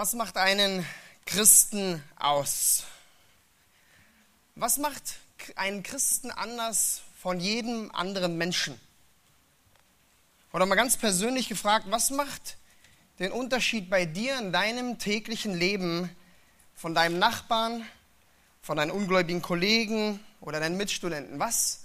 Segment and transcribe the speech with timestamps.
[0.00, 0.86] Was macht einen
[1.26, 2.84] Christen aus?
[4.54, 5.18] Was macht
[5.56, 8.80] einen Christen anders von jedem anderen Menschen?
[10.54, 12.56] Oder mal ganz persönlich gefragt, was macht
[13.18, 16.08] den Unterschied bei dir in deinem täglichen Leben
[16.74, 17.84] von deinem Nachbarn,
[18.62, 21.38] von deinen ungläubigen Kollegen oder deinen Mitstudenten?
[21.38, 21.82] Was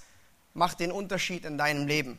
[0.53, 2.17] macht den Unterschied in deinem Leben?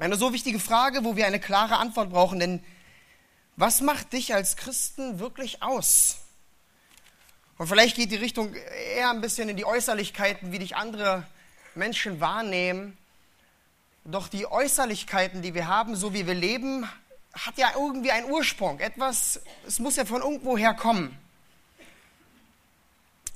[0.00, 2.64] Eine so wichtige Frage, wo wir eine klare Antwort brauchen, denn
[3.56, 6.18] was macht dich als Christen wirklich aus?
[7.58, 11.26] Und vielleicht geht die Richtung eher ein bisschen in die Äußerlichkeiten, wie dich andere
[11.74, 12.96] Menschen wahrnehmen.
[14.04, 16.88] Doch die Äußerlichkeiten, die wir haben, so wie wir leben,
[17.34, 18.80] hat ja irgendwie einen Ursprung.
[18.80, 21.16] Etwas, es muss ja von irgendwo herkommen.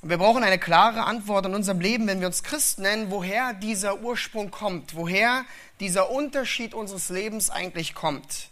[0.01, 3.53] Und wir brauchen eine klare Antwort in unserem Leben, wenn wir uns Christen nennen, woher
[3.53, 5.45] dieser Ursprung kommt, woher
[5.79, 8.49] dieser Unterschied unseres Lebens eigentlich kommt.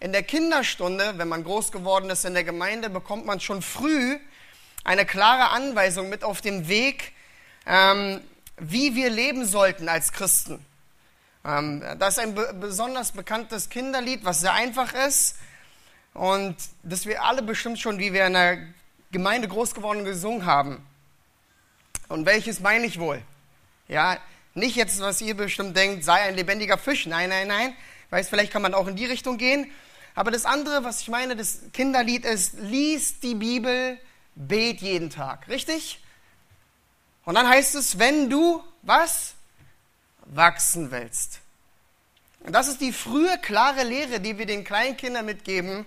[0.00, 4.16] In der Kinderstunde, wenn man groß geworden ist in der Gemeinde, bekommt man schon früh
[4.84, 7.12] eine klare Anweisung mit auf den Weg,
[7.66, 8.20] ähm,
[8.58, 10.64] wie wir leben sollten als Christen.
[11.44, 15.36] Ähm, das ist ein besonders bekanntes Kinderlied, was sehr einfach ist
[16.14, 18.58] und das wir alle bestimmt schon, wie wir in der
[19.10, 20.86] Gemeinde groß geworden gesungen haben.
[22.08, 23.20] Und welches meine ich wohl?
[23.88, 24.18] Ja,
[24.54, 27.06] nicht jetzt, was ihr bestimmt denkt, sei ein lebendiger Fisch.
[27.06, 27.74] Nein, nein, nein.
[28.10, 29.70] Weiß, vielleicht kann man auch in die Richtung gehen.
[30.18, 34.00] Aber das andere, was ich meine, das Kinderlied ist, lies die Bibel,
[34.34, 35.46] bet jeden Tag.
[35.46, 36.02] Richtig?
[37.24, 39.34] Und dann heißt es, wenn du was?
[40.24, 41.38] Wachsen willst.
[42.40, 45.86] Und das ist die frühe, klare Lehre, die wir den Kleinkindern mitgeben.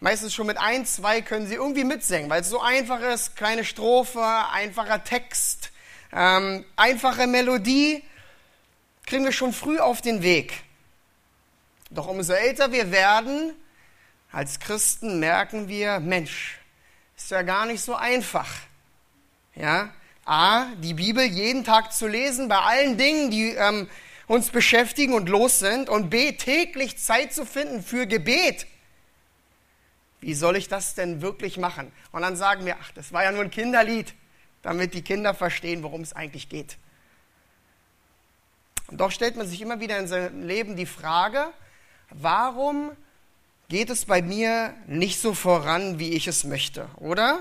[0.00, 3.36] Meistens schon mit ein, zwei können sie irgendwie mitsingen, weil es so einfach ist.
[3.36, 5.72] Kleine Strophe, einfacher Text,
[6.10, 8.02] ähm, einfache Melodie.
[9.04, 10.64] Kriegen wir schon früh auf den Weg.
[11.94, 13.54] Doch umso älter wir werden,
[14.30, 16.58] als Christen merken wir, Mensch,
[17.16, 18.48] ist ja gar nicht so einfach.
[19.54, 19.92] Ja,
[20.24, 23.90] A, die Bibel jeden Tag zu lesen bei allen Dingen, die ähm,
[24.26, 25.90] uns beschäftigen und los sind.
[25.90, 28.66] Und B, täglich Zeit zu finden für Gebet.
[30.20, 31.92] Wie soll ich das denn wirklich machen?
[32.12, 34.14] Und dann sagen wir, ach, das war ja nur ein Kinderlied,
[34.62, 36.78] damit die Kinder verstehen, worum es eigentlich geht.
[38.86, 41.52] Und doch stellt man sich immer wieder in seinem Leben die Frage,
[42.14, 42.92] warum
[43.68, 47.40] geht es bei mir nicht so voran, wie ich es möchte, oder?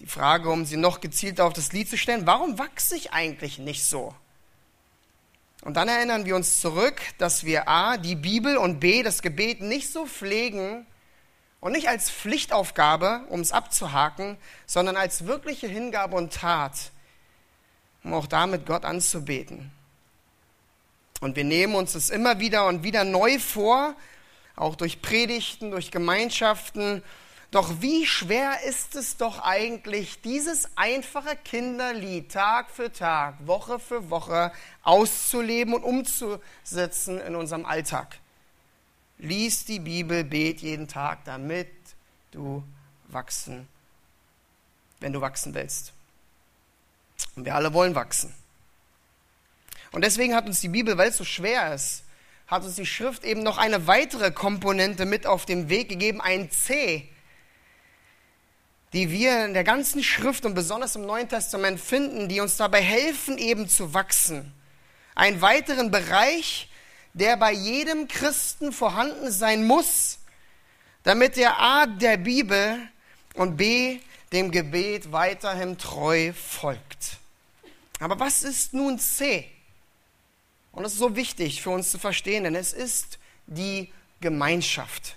[0.00, 3.58] Die Frage, um sie noch gezielter auf das Lied zu stellen, warum wachse ich eigentlich
[3.58, 4.14] nicht so?
[5.62, 9.60] Und dann erinnern wir uns zurück, dass wir A, die Bibel und B, das Gebet
[9.60, 10.86] nicht so pflegen
[11.60, 16.92] und nicht als Pflichtaufgabe, um es abzuhaken, sondern als wirkliche Hingabe und Tat,
[18.02, 19.70] um auch damit Gott anzubeten.
[21.20, 23.94] Und wir nehmen uns das immer wieder und wieder neu vor,
[24.56, 27.02] auch durch Predigten, durch Gemeinschaften.
[27.50, 34.08] Doch wie schwer ist es doch eigentlich, dieses einfache Kinderlied Tag für Tag, Woche für
[34.08, 38.18] Woche auszuleben und umzusetzen in unserem Alltag.
[39.18, 41.68] Lies die Bibel, bet jeden Tag, damit
[42.30, 42.62] du
[43.08, 43.68] wachsen,
[45.00, 45.92] wenn du wachsen willst.
[47.36, 48.32] Und wir alle wollen wachsen.
[49.92, 52.04] Und deswegen hat uns die Bibel, weil es so schwer ist,
[52.46, 56.50] hat uns die Schrift eben noch eine weitere Komponente mit auf den Weg gegeben, ein
[56.50, 57.08] C,
[58.92, 62.82] die wir in der ganzen Schrift und besonders im Neuen Testament finden, die uns dabei
[62.82, 64.52] helfen, eben zu wachsen.
[65.14, 66.68] Einen weiteren Bereich,
[67.14, 70.18] der bei jedem Christen vorhanden sein muss,
[71.04, 72.78] damit er A der Bibel
[73.34, 74.00] und B
[74.32, 77.18] dem Gebet weiterhin treu folgt.
[78.00, 79.48] Aber was ist nun C?
[80.80, 83.92] Und das ist so wichtig für uns zu verstehen, denn es ist die
[84.22, 85.14] Gemeinschaft.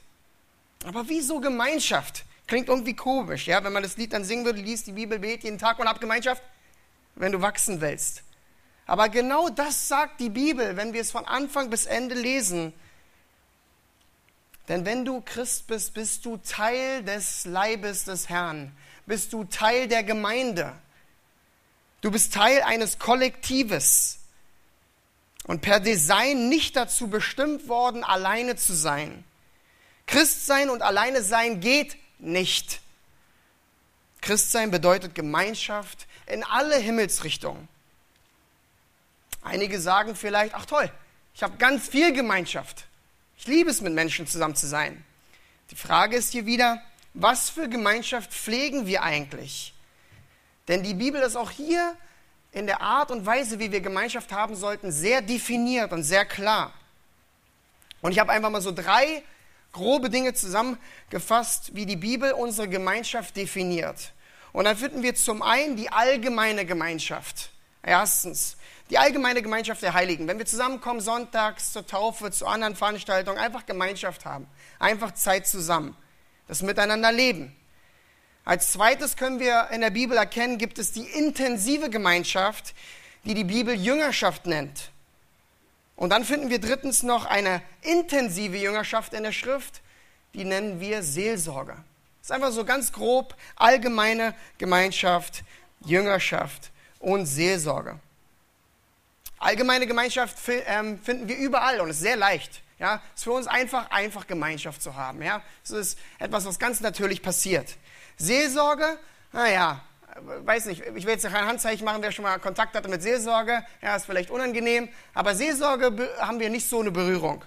[0.84, 2.26] Aber wieso Gemeinschaft?
[2.48, 3.64] Klingt irgendwie komisch, ja?
[3.64, 6.02] Wenn man das Lied dann singen würde, liest die Bibel, bet jeden Tag und hab
[6.02, 6.44] Gemeinschaft,
[7.16, 8.24] wenn du wachsen willst.
[8.88, 12.74] Aber genau das sagt die Bibel, wenn wir es von Anfang bis Ende lesen.
[14.68, 19.88] Denn wenn du Christ bist, bist du Teil des Leibes des Herrn, bist du Teil
[19.88, 20.74] der Gemeinde.
[22.02, 24.23] Du bist Teil eines Kollektives
[25.46, 29.24] und per Design nicht dazu bestimmt worden, alleine zu sein.
[30.08, 32.82] Christsein und alleine sein geht nicht.
[34.22, 37.68] Christsein bedeutet Gemeinschaft in alle Himmelsrichtungen.
[39.42, 40.90] Einige sagen vielleicht, ach toll,
[41.36, 42.86] ich habe ganz viel Gemeinschaft.
[43.38, 45.04] Ich liebe es, mit Menschen zusammen zu sein.
[45.72, 46.82] Die Frage ist hier wieder,
[47.14, 49.74] was für Gemeinschaft pflegen wir eigentlich?
[50.68, 51.98] Denn die Bibel ist auch hier
[52.54, 56.72] in der Art und Weise, wie wir Gemeinschaft haben sollten, sehr definiert und sehr klar.
[58.02, 59.24] Und ich habe einfach mal so drei
[59.72, 64.14] grobe Dinge zusammengefasst, wie die Bibel unsere Gemeinschaft definiert.
[64.52, 67.50] Und dann finden wir zum einen die allgemeine Gemeinschaft.
[67.82, 68.56] Erstens,
[68.92, 70.28] die allgemeine Gemeinschaft der Heiligen.
[70.28, 74.48] Wenn wir zusammenkommen, sonntags zur Taufe, zu anderen Veranstaltungen, einfach Gemeinschaft haben.
[74.78, 75.98] Einfach Zeit zusammen.
[76.48, 77.56] Das Miteinander leben.
[78.46, 82.74] Als zweites können wir in der Bibel erkennen, gibt es die intensive Gemeinschaft,
[83.24, 84.92] die die Bibel Jüngerschaft nennt.
[85.96, 89.82] Und dann finden wir drittens noch eine intensive Jüngerschaft in der Schrift,
[90.34, 91.78] die nennen wir Seelsorge.
[92.20, 95.44] Das ist einfach so ganz grob allgemeine Gemeinschaft,
[95.86, 98.00] Jüngerschaft und Seelsorge.
[99.38, 102.62] Allgemeine Gemeinschaft ähm, finden wir überall und ist sehr leicht.
[102.80, 105.22] Ja, es ist für uns einfach, einfach Gemeinschaft zu haben.
[105.22, 107.76] Ja, es ist etwas, was ganz natürlich passiert.
[108.18, 108.98] Seelsorge,
[109.32, 109.82] naja,
[110.22, 113.66] weiß nicht, ich will jetzt kein Handzeichen machen, wer schon mal Kontakt hatte mit Seelsorge,
[113.82, 117.44] ja, ist vielleicht unangenehm, aber Seelsorge haben wir nicht so eine Berührung.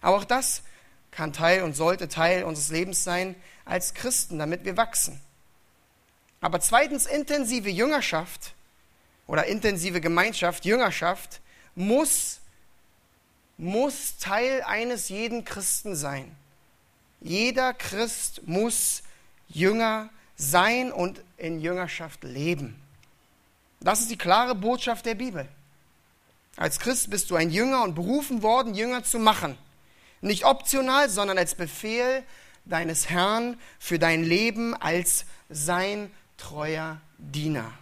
[0.00, 0.62] Aber auch das
[1.10, 3.34] kann Teil und sollte Teil unseres Lebens sein
[3.64, 5.20] als Christen, damit wir wachsen.
[6.40, 8.54] Aber zweitens, intensive Jüngerschaft
[9.26, 11.40] oder intensive Gemeinschaft, Jüngerschaft,
[11.74, 12.40] muss,
[13.56, 16.34] muss Teil eines jeden Christen sein.
[17.20, 19.02] Jeder Christ muss
[19.48, 22.80] Jünger sein und in Jüngerschaft leben.
[23.80, 25.48] Das ist die klare Botschaft der Bibel.
[26.56, 29.56] Als Christ bist du ein Jünger und berufen worden, Jünger zu machen.
[30.20, 32.24] Nicht optional, sondern als Befehl
[32.64, 37.72] deines Herrn für dein Leben als sein treuer Diener.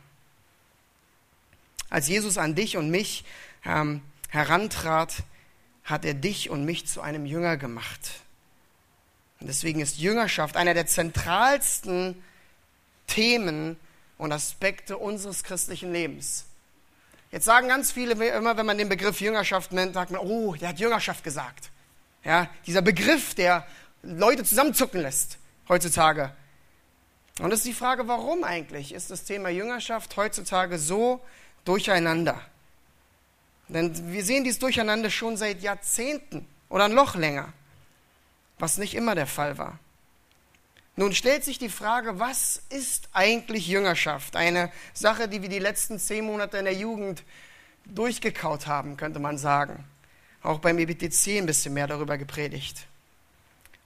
[1.88, 3.24] Als Jesus an dich und mich
[3.64, 5.22] ähm, herantrat,
[5.84, 8.10] hat er dich und mich zu einem Jünger gemacht.
[9.40, 12.22] Und deswegen ist Jüngerschaft einer der zentralsten
[13.06, 13.76] Themen
[14.18, 16.46] und Aspekte unseres christlichen Lebens.
[17.30, 20.70] Jetzt sagen ganz viele immer, wenn man den Begriff Jüngerschaft nennt, sagt man, oh, der
[20.70, 21.70] hat Jüngerschaft gesagt.
[22.24, 23.66] Ja, dieser Begriff, der
[24.02, 25.38] Leute zusammenzucken lässt
[25.68, 26.32] heutzutage.
[27.40, 31.20] Und das ist die Frage, warum eigentlich ist das Thema Jüngerschaft heutzutage so
[31.64, 32.40] durcheinander?
[33.68, 37.52] Denn wir sehen dieses Durcheinander schon seit Jahrzehnten oder noch länger,
[38.58, 39.78] was nicht immer der Fall war.
[40.98, 44.34] Nun stellt sich die Frage, was ist eigentlich Jüngerschaft?
[44.34, 47.22] Eine Sache, die wir die letzten zehn Monate in der Jugend
[47.84, 49.84] durchgekaut haben, könnte man sagen.
[50.42, 52.86] Auch beim EBTC ein bisschen mehr darüber gepredigt.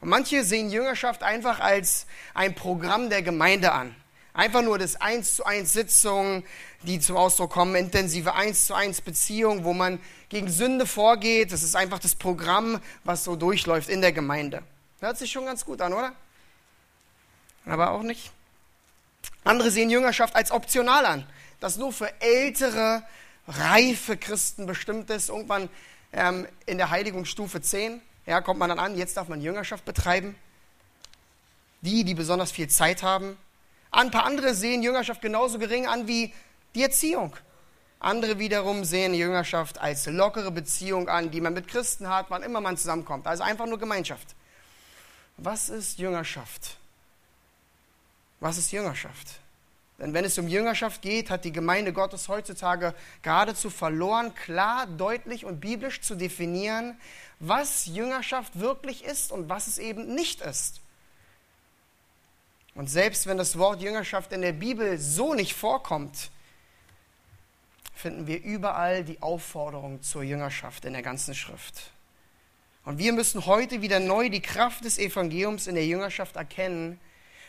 [0.01, 3.95] Und manche sehen Jüngerschaft einfach als ein Programm der Gemeinde an.
[4.33, 6.45] Einfach nur das eins zu eins Sitzungen,
[6.83, 11.53] die zum Ausdruck kommen, intensive eins zu eins Beziehungen, wo man gegen Sünde vorgeht.
[11.53, 14.63] Das ist einfach das Programm, was so durchläuft in der Gemeinde.
[15.01, 16.13] Hört sich schon ganz gut an, oder?
[17.67, 18.33] aber auch nicht.
[19.45, 21.27] Andere sehen Jüngerschaft als optional an,
[21.61, 23.03] das nur für ältere,
[23.49, 25.29] reife Christen bestimmt ist.
[25.29, 25.69] Irgendwann
[26.13, 30.37] ähm, in der Heiligungsstufe 10 ja, kommt man dann an, jetzt darf man Jüngerschaft betreiben.
[31.81, 33.39] Die, die besonders viel Zeit haben.
[33.91, 36.33] Ein paar andere sehen Jüngerschaft genauso gering an wie
[36.75, 37.37] die Erziehung.
[37.99, 42.61] Andere wiederum sehen Jüngerschaft als lockere Beziehung an, die man mit Christen hat, wann immer
[42.61, 43.27] man zusammenkommt.
[43.27, 44.35] Also einfach nur Gemeinschaft.
[45.37, 46.79] Was ist Jüngerschaft?
[48.41, 49.41] Was ist Jüngerschaft?
[49.99, 55.45] Denn wenn es um Jüngerschaft geht, hat die Gemeinde Gottes heutzutage geradezu verloren, klar, deutlich
[55.45, 56.99] und biblisch zu definieren,
[57.39, 60.81] was Jüngerschaft wirklich ist und was es eben nicht ist.
[62.81, 66.31] Und selbst wenn das Wort Jüngerschaft in der Bibel so nicht vorkommt,
[67.95, 71.91] finden wir überall die Aufforderung zur Jüngerschaft in der ganzen Schrift.
[72.87, 76.99] Und wir müssen heute wieder neu die Kraft des Evangeliums in der Jüngerschaft erkennen,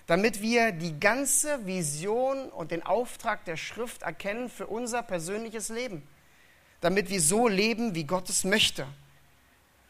[0.06, 6.06] damit wir die ganze Vision und den Auftrag der Schrift erkennen für unser persönliches Leben.
[6.82, 8.86] Damit wir so leben, wie Gott es möchte.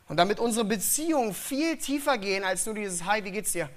[0.08, 3.72] Und damit unsere Beziehungen viel tiefer gehen als nur dieses Hi, wie geht's dir?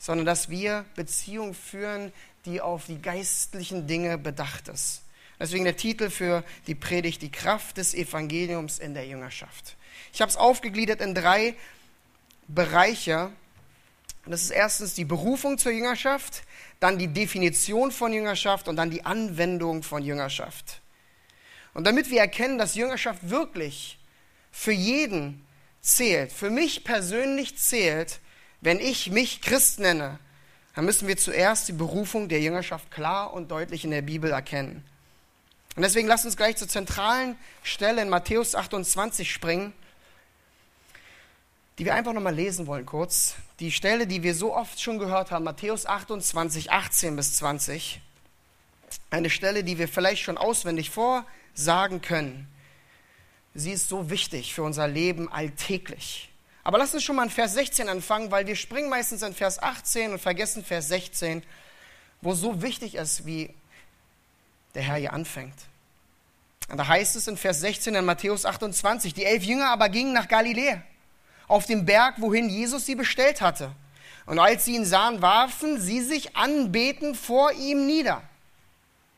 [0.00, 2.12] Sondern dass wir Beziehungen führen,
[2.44, 5.02] die auf die geistlichen Dinge bedacht ist.
[5.38, 9.76] Deswegen der Titel für die Predigt, die Kraft des Evangeliums in der Jüngerschaft.
[10.12, 11.54] Ich habe es aufgegliedert in drei
[12.48, 13.30] Bereiche,
[14.26, 16.42] das ist erstens die Berufung zur Jüngerschaft,
[16.78, 20.80] dann die Definition von Jüngerschaft und dann die Anwendung von Jüngerschaft.
[21.72, 23.98] Und damit wir erkennen, dass Jüngerschaft wirklich
[24.50, 25.46] für jeden
[25.80, 28.20] zählt, für mich persönlich zählt,
[28.60, 30.18] wenn ich mich Christ nenne,
[30.74, 34.84] dann müssen wir zuerst die Berufung der Jüngerschaft klar und deutlich in der Bibel erkennen.
[35.76, 39.72] Und deswegen lasst uns gleich zur zentralen Stelle in Matthäus 28 springen
[41.80, 43.36] die wir einfach nochmal lesen wollen kurz.
[43.58, 48.02] Die Stelle, die wir so oft schon gehört haben, Matthäus 28, 18 bis 20.
[49.08, 52.46] Eine Stelle, die wir vielleicht schon auswendig vorsagen können.
[53.54, 56.29] Sie ist so wichtig für unser Leben alltäglich.
[56.62, 59.62] Aber lass uns schon mal in Vers 16 anfangen, weil wir springen meistens in Vers
[59.62, 61.42] 18 und vergessen Vers 16,
[62.20, 63.54] wo so wichtig ist, wie
[64.74, 65.54] der Herr hier anfängt.
[66.68, 70.12] Und da heißt es in Vers 16 in Matthäus 28, die elf Jünger aber gingen
[70.12, 70.82] nach Galiläa,
[71.48, 73.72] auf den Berg, wohin Jesus sie bestellt hatte.
[74.26, 78.22] Und als sie ihn sahen, warfen sie sich anbeten vor ihm nieder.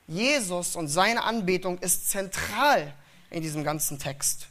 [0.06, 2.94] Jesus und seine Anbetung ist zentral
[3.30, 4.46] in diesem ganzen Text.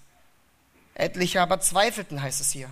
[0.94, 2.70] Etliche aber zweifelten, heißt es hier.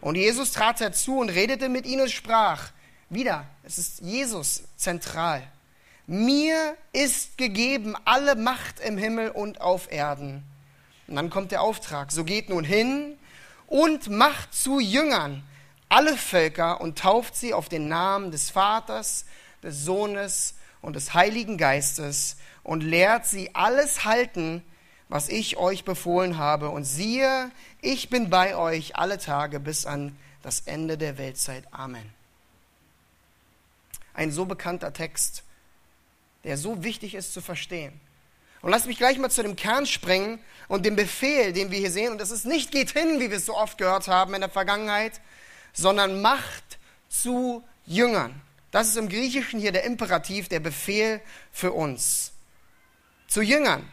[0.00, 2.70] Und Jesus trat herzu und redete mit ihnen und sprach,
[3.08, 5.42] wieder, es ist Jesus zentral.
[6.06, 10.42] Mir ist gegeben alle Macht im Himmel und auf Erden.
[11.06, 13.18] Und dann kommt der Auftrag, so geht nun hin
[13.66, 15.42] und macht zu Jüngern
[15.88, 19.24] alle Völker und tauft sie auf den Namen des Vaters,
[19.62, 24.62] des Sohnes und des Heiligen Geistes und lehrt sie alles halten,
[25.10, 26.70] was ich euch befohlen habe.
[26.70, 27.50] Und siehe,
[27.82, 31.64] ich bin bei euch alle Tage bis an das Ende der Weltzeit.
[31.72, 32.14] Amen.
[34.14, 35.42] Ein so bekannter Text,
[36.44, 38.00] der so wichtig ist zu verstehen.
[38.62, 40.38] Und lasst mich gleich mal zu dem Kern springen
[40.68, 42.12] und dem Befehl, den wir hier sehen.
[42.12, 44.50] Und das ist nicht geht hin, wie wir es so oft gehört haben in der
[44.50, 45.20] Vergangenheit,
[45.72, 48.40] sondern macht zu Jüngern.
[48.70, 52.32] Das ist im Griechischen hier der Imperativ, der Befehl für uns.
[53.26, 53.88] Zu Jüngern.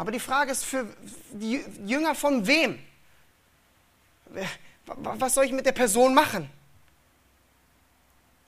[0.00, 0.86] Aber die Frage ist für
[1.30, 2.78] die Jünger von wem?
[4.86, 6.48] Was soll ich mit der Person machen?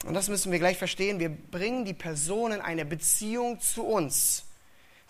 [0.07, 1.21] Und das müssen wir gleich verstehen.
[1.21, 4.45] Wir bringen die Person in eine Beziehung zu uns.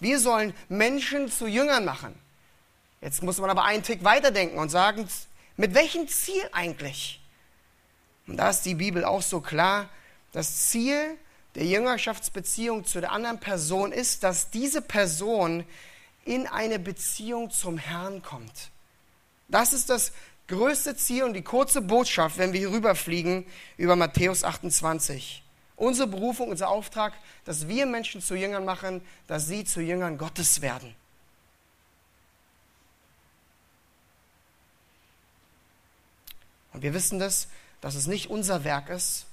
[0.01, 2.13] Wir sollen Menschen zu Jüngern machen.
[3.01, 5.09] Jetzt muss man aber einen Tick weiterdenken und sagen,
[5.57, 7.21] mit welchem Ziel eigentlich?
[8.27, 9.89] Und da ist die Bibel auch so klar.
[10.33, 11.17] Das Ziel
[11.55, 15.65] der Jüngerschaftsbeziehung zu der anderen Person ist, dass diese Person
[16.25, 18.71] in eine Beziehung zum Herrn kommt.
[19.49, 20.13] Das ist das
[20.49, 25.43] größte Ziel und die kurze Botschaft, wenn wir hier rüberfliegen über Matthäus 28.
[25.77, 27.13] Unsere Berufung, unser Auftrag,
[27.45, 30.95] dass wir Menschen zu Jüngern machen, dass sie zu Jüngern Gottes werden.
[36.73, 37.49] Und wir wissen das,
[37.81, 39.27] dass es nicht unser Werk ist.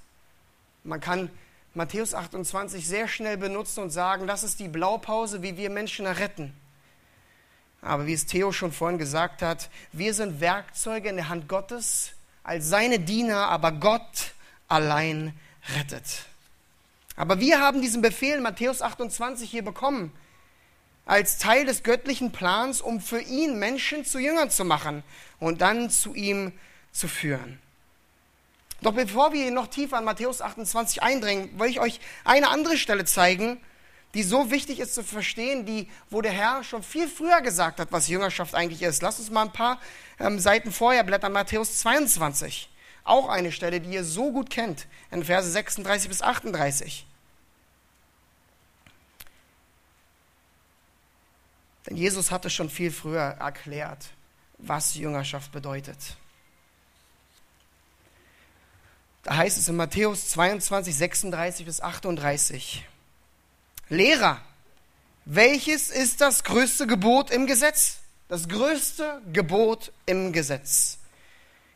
[0.84, 1.30] Man kann
[1.74, 6.54] Matthäus 28 sehr schnell benutzen und sagen, das ist die Blaupause, wie wir Menschen retten.
[7.82, 12.12] Aber wie es Theo schon vorhin gesagt hat, wir sind Werkzeuge in der Hand Gottes,
[12.44, 14.34] als seine Diener, aber Gott
[14.68, 15.34] allein
[15.76, 16.26] rettet.
[17.16, 20.12] Aber wir haben diesen Befehl in Matthäus 28 hier bekommen,
[21.06, 25.04] als Teil des göttlichen Plans, um für ihn Menschen zu Jüngern zu machen
[25.40, 26.54] und dann zu ihm
[26.92, 27.60] zu führen.
[28.82, 33.06] Doch bevor wir noch tiefer an Matthäus 28 eindringen, will ich euch eine andere Stelle
[33.06, 33.60] zeigen,
[34.14, 37.92] die so wichtig ist zu verstehen, die, wo der Herr schon viel früher gesagt hat,
[37.92, 39.02] was Jüngerschaft eigentlich ist.
[39.02, 39.80] Lasst uns mal ein paar
[40.20, 42.70] ähm, Seiten vorher blättern, Matthäus 22.
[43.04, 47.06] Auch eine Stelle, die ihr so gut kennt, in Verse 36 bis 38.
[51.88, 54.06] Denn Jesus hatte schon viel früher erklärt,
[54.58, 55.98] was Jüngerschaft bedeutet.
[59.24, 62.86] Da heißt es in Matthäus 22, 36 bis 38.
[63.90, 64.40] Lehrer,
[65.26, 67.98] welches ist das größte Gebot im Gesetz?
[68.28, 71.00] Das größte Gebot im Gesetz.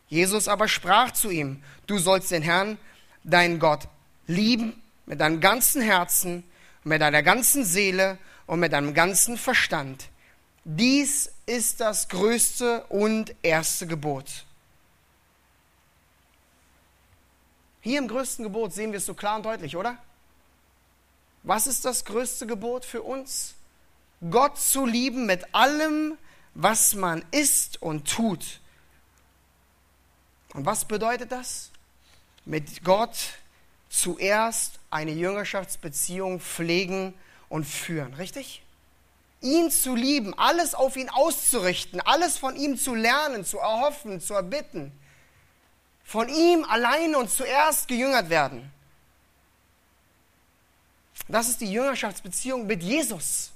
[0.08, 2.78] Jesus aber sprach zu ihm, du sollst den Herrn,
[3.24, 3.88] deinen Gott,
[4.28, 6.44] lieben mit deinem ganzen Herzen,
[6.84, 10.08] mit deiner ganzen Seele und mit deinem ganzen Verstand.
[10.64, 14.44] Dies ist das größte und erste Gebot.
[17.80, 19.98] Hier im größten Gebot sehen wir es so klar und deutlich, oder?
[21.44, 23.54] Was ist das größte Gebot für uns?
[24.30, 26.16] Gott zu lieben mit allem,
[26.54, 28.60] was man ist und tut.
[30.54, 31.70] Und was bedeutet das?
[32.46, 33.16] Mit Gott
[33.90, 37.12] zuerst eine Jüngerschaftsbeziehung pflegen
[37.50, 38.62] und führen, richtig?
[39.42, 44.32] Ihn zu lieben, alles auf ihn auszurichten, alles von ihm zu lernen, zu erhoffen, zu
[44.32, 44.92] erbitten.
[46.04, 48.70] Von ihm alleine und zuerst gejüngert werden.
[51.28, 53.52] Das ist die Jüngerschaftsbeziehung mit Jesus.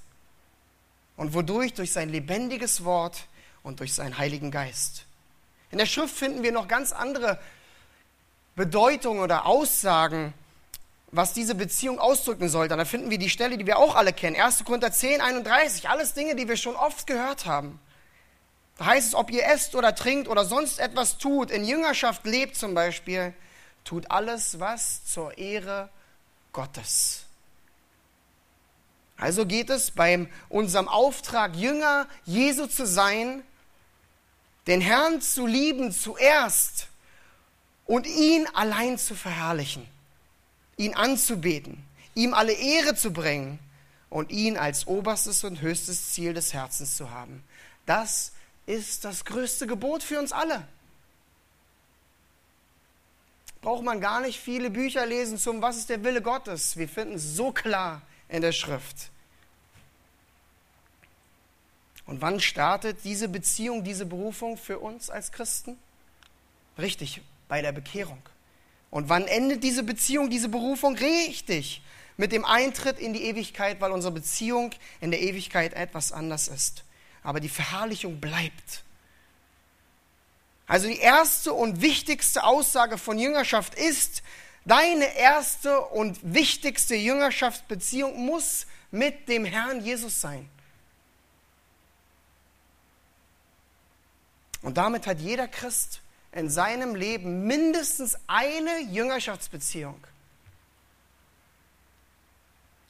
[1.15, 1.73] Und wodurch?
[1.73, 3.25] Durch sein lebendiges Wort
[3.61, 5.05] und durch seinen Heiligen Geist.
[5.71, 7.39] In der Schrift finden wir noch ganz andere
[8.55, 10.33] Bedeutungen oder Aussagen,
[11.11, 12.75] was diese Beziehung ausdrücken sollte.
[12.75, 14.35] Da finden wir die Stelle, die wir auch alle kennen.
[14.35, 14.63] 1.
[14.63, 15.89] Korinther 10, 31.
[15.89, 17.79] Alles Dinge, die wir schon oft gehört haben.
[18.77, 22.55] Da heißt es, ob ihr esst oder trinkt oder sonst etwas tut, in Jüngerschaft lebt
[22.55, 23.33] zum Beispiel,
[23.83, 25.89] tut alles was zur Ehre
[26.53, 27.25] Gottes.
[29.19, 33.43] Also geht es bei unserem Auftrag, Jünger Jesu zu sein,
[34.65, 36.87] den Herrn zu lieben zuerst
[37.85, 39.85] und ihn allein zu verherrlichen,
[40.77, 41.83] ihn anzubeten,
[42.15, 43.59] ihm alle Ehre zu bringen
[44.09, 47.43] und ihn als oberstes und höchstes Ziel des Herzens zu haben.
[47.85, 48.31] Das
[48.67, 50.65] ist das größte Gebot für uns alle.
[53.61, 56.77] Braucht man gar nicht viele Bücher lesen zum Was ist der Wille Gottes.
[56.77, 59.09] Wir finden es so klar in der Schrift.
[62.05, 65.77] Und wann startet diese Beziehung, diese Berufung für uns als Christen?
[66.77, 68.21] Richtig, bei der Bekehrung.
[68.89, 70.95] Und wann endet diese Beziehung, diese Berufung?
[70.95, 71.81] Richtig,
[72.17, 74.71] mit dem Eintritt in die Ewigkeit, weil unsere Beziehung
[75.01, 76.83] in der Ewigkeit etwas anders ist.
[77.21, 78.83] Aber die Verherrlichung bleibt.
[80.65, 84.23] Also die erste und wichtigste Aussage von Jüngerschaft ist,
[84.65, 90.49] deine erste und wichtigste Jüngerschaftsbeziehung muss mit dem Herrn Jesus sein.
[94.61, 96.01] Und damit hat jeder Christ
[96.31, 99.99] in seinem Leben mindestens eine Jüngerschaftsbeziehung.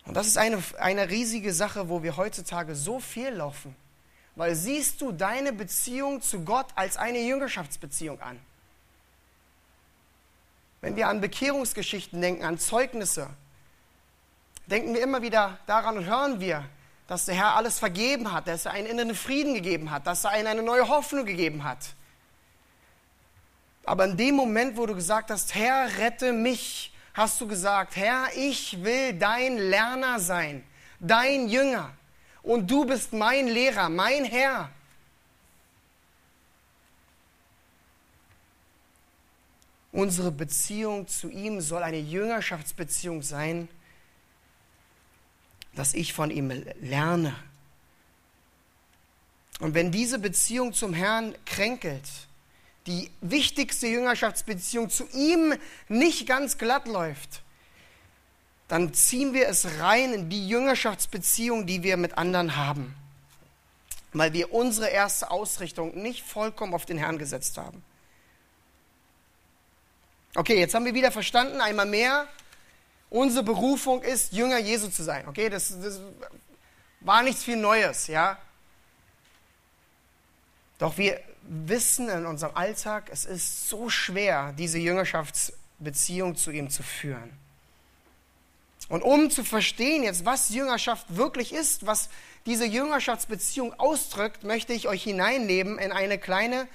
[0.05, 3.75] Und das ist eine, eine riesige Sache, wo wir heutzutage so viel laufen.
[4.35, 8.39] Weil siehst du deine Beziehung zu Gott als eine Jüngerschaftsbeziehung an.
[10.81, 13.29] Wenn wir an Bekehrungsgeschichten denken, an Zeugnisse,
[14.67, 16.65] denken wir immer wieder daran und hören wir,
[17.07, 20.31] dass der Herr alles vergeben hat, dass er einen inneren Frieden gegeben hat, dass er
[20.31, 21.79] einen eine neue Hoffnung gegeben hat.
[23.83, 28.27] Aber in dem Moment, wo du gesagt hast, Herr, rette mich, hast du gesagt, Herr,
[28.35, 30.63] ich will dein Lerner sein,
[30.99, 31.91] dein Jünger.
[32.43, 34.69] Und du bist mein Lehrer, mein Herr.
[39.91, 43.67] Unsere Beziehung zu ihm soll eine Jüngerschaftsbeziehung sein,
[45.73, 47.35] dass ich von ihm lerne.
[49.59, 52.07] Und wenn diese Beziehung zum Herrn kränkelt,
[52.87, 55.53] die wichtigste Jüngerschaftsbeziehung zu ihm
[55.87, 57.41] nicht ganz glatt läuft,
[58.67, 62.95] dann ziehen wir es rein in die Jüngerschaftsbeziehung, die wir mit anderen haben,
[64.13, 67.83] weil wir unsere erste Ausrichtung nicht vollkommen auf den Herrn gesetzt haben.
[70.35, 72.27] Okay, jetzt haben wir wieder verstanden, einmal mehr,
[73.09, 75.27] unsere Berufung ist, Jünger Jesu zu sein.
[75.27, 75.99] Okay, das, das
[76.99, 78.37] war nichts viel Neues, ja.
[80.77, 86.83] Doch wir wissen in unserem Alltag, es ist so schwer, diese Jüngerschaftsbeziehung zu ihm zu
[86.83, 87.31] führen.
[88.87, 92.09] Und um zu verstehen jetzt, was Jüngerschaft wirklich ist, was
[92.45, 96.67] diese Jüngerschaftsbeziehung ausdrückt, möchte ich euch hineinnehmen in eine kleine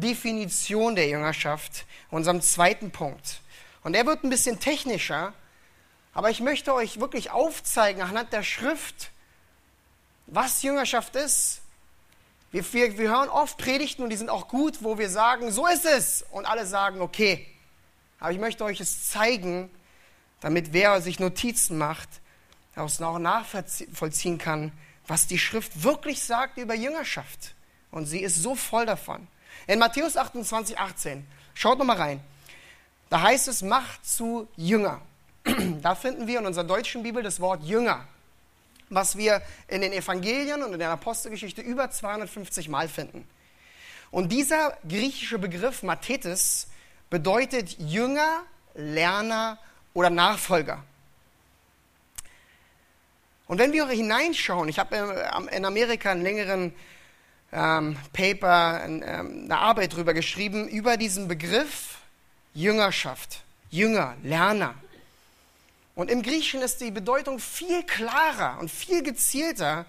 [0.00, 3.40] Definition der Jüngerschaft, unserem zweiten Punkt.
[3.82, 5.32] Und der wird ein bisschen technischer,
[6.12, 9.10] aber ich möchte euch wirklich aufzeigen anhand der Schrift,
[10.26, 11.62] was Jüngerschaft ist.
[12.50, 15.66] Wir, wir, wir hören oft Predigten und die sind auch gut, wo wir sagen, so
[15.66, 16.24] ist es.
[16.30, 17.46] Und alle sagen, okay.
[18.20, 19.70] Aber ich möchte euch es zeigen,
[20.40, 22.08] damit wer sich Notizen macht,
[22.74, 24.72] daraus auch nachvollziehen kann,
[25.06, 27.54] was die Schrift wirklich sagt über Jüngerschaft.
[27.90, 29.26] Und sie ist so voll davon.
[29.68, 32.20] In Matthäus 28, 18, schaut nochmal rein.
[33.10, 35.00] Da heißt es, macht zu Jünger.
[35.82, 38.06] Da finden wir in unserer deutschen Bibel das Wort Jünger,
[38.88, 43.28] was wir in den Evangelien und in der Apostelgeschichte über 250 Mal finden.
[44.10, 46.68] Und dieser griechische Begriff Mathetes
[47.10, 49.58] bedeutet Jünger, Lerner
[49.92, 50.82] oder Nachfolger.
[53.46, 54.96] Und wenn wir hineinschauen, ich habe
[55.52, 56.72] in Amerika einen längeren
[57.52, 59.02] ähm, Paper, ähm,
[59.44, 61.98] eine Arbeit darüber geschrieben, über diesen Begriff
[62.54, 64.74] Jüngerschaft, Jünger, Lerner.
[65.94, 69.86] Und im Griechischen ist die Bedeutung viel klarer und viel gezielter,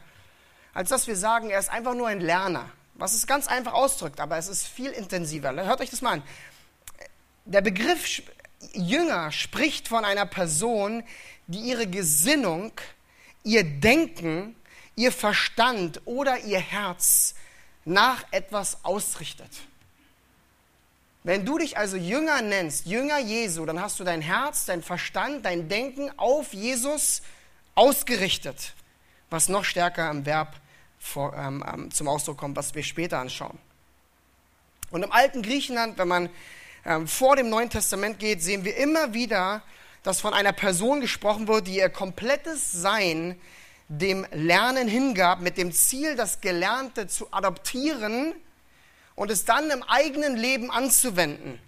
[0.73, 2.69] als dass wir sagen, er ist einfach nur ein Lerner.
[2.95, 5.53] Was es ganz einfach ausdrückt, aber es ist viel intensiver.
[5.53, 6.23] Hört euch das mal an.
[7.45, 8.21] Der Begriff
[8.73, 11.03] Jünger spricht von einer Person,
[11.47, 12.71] die ihre Gesinnung,
[13.43, 14.55] ihr Denken,
[14.95, 17.35] ihr Verstand oder ihr Herz
[17.89, 19.49] nach etwas ausrichtet.
[21.23, 25.45] Wenn du dich also Jünger nennst, Jünger Jesu, dann hast du dein Herz, dein Verstand,
[25.45, 27.21] dein Denken auf Jesus
[27.75, 28.73] ausgerichtet,
[29.29, 30.55] was noch stärker im Verb
[30.99, 33.57] vor, ähm, ähm, zum Ausdruck kommt, was wir später anschauen.
[34.91, 36.29] Und im alten Griechenland, wenn man
[36.85, 39.61] ähm, vor dem Neuen Testament geht, sehen wir immer wieder,
[40.03, 43.39] dass von einer Person gesprochen wird, die ihr komplettes Sein
[43.89, 48.33] dem Lernen hingab, mit dem Ziel, das Gelernte zu adoptieren
[49.15, 51.59] und es dann im eigenen Leben anzuwenden,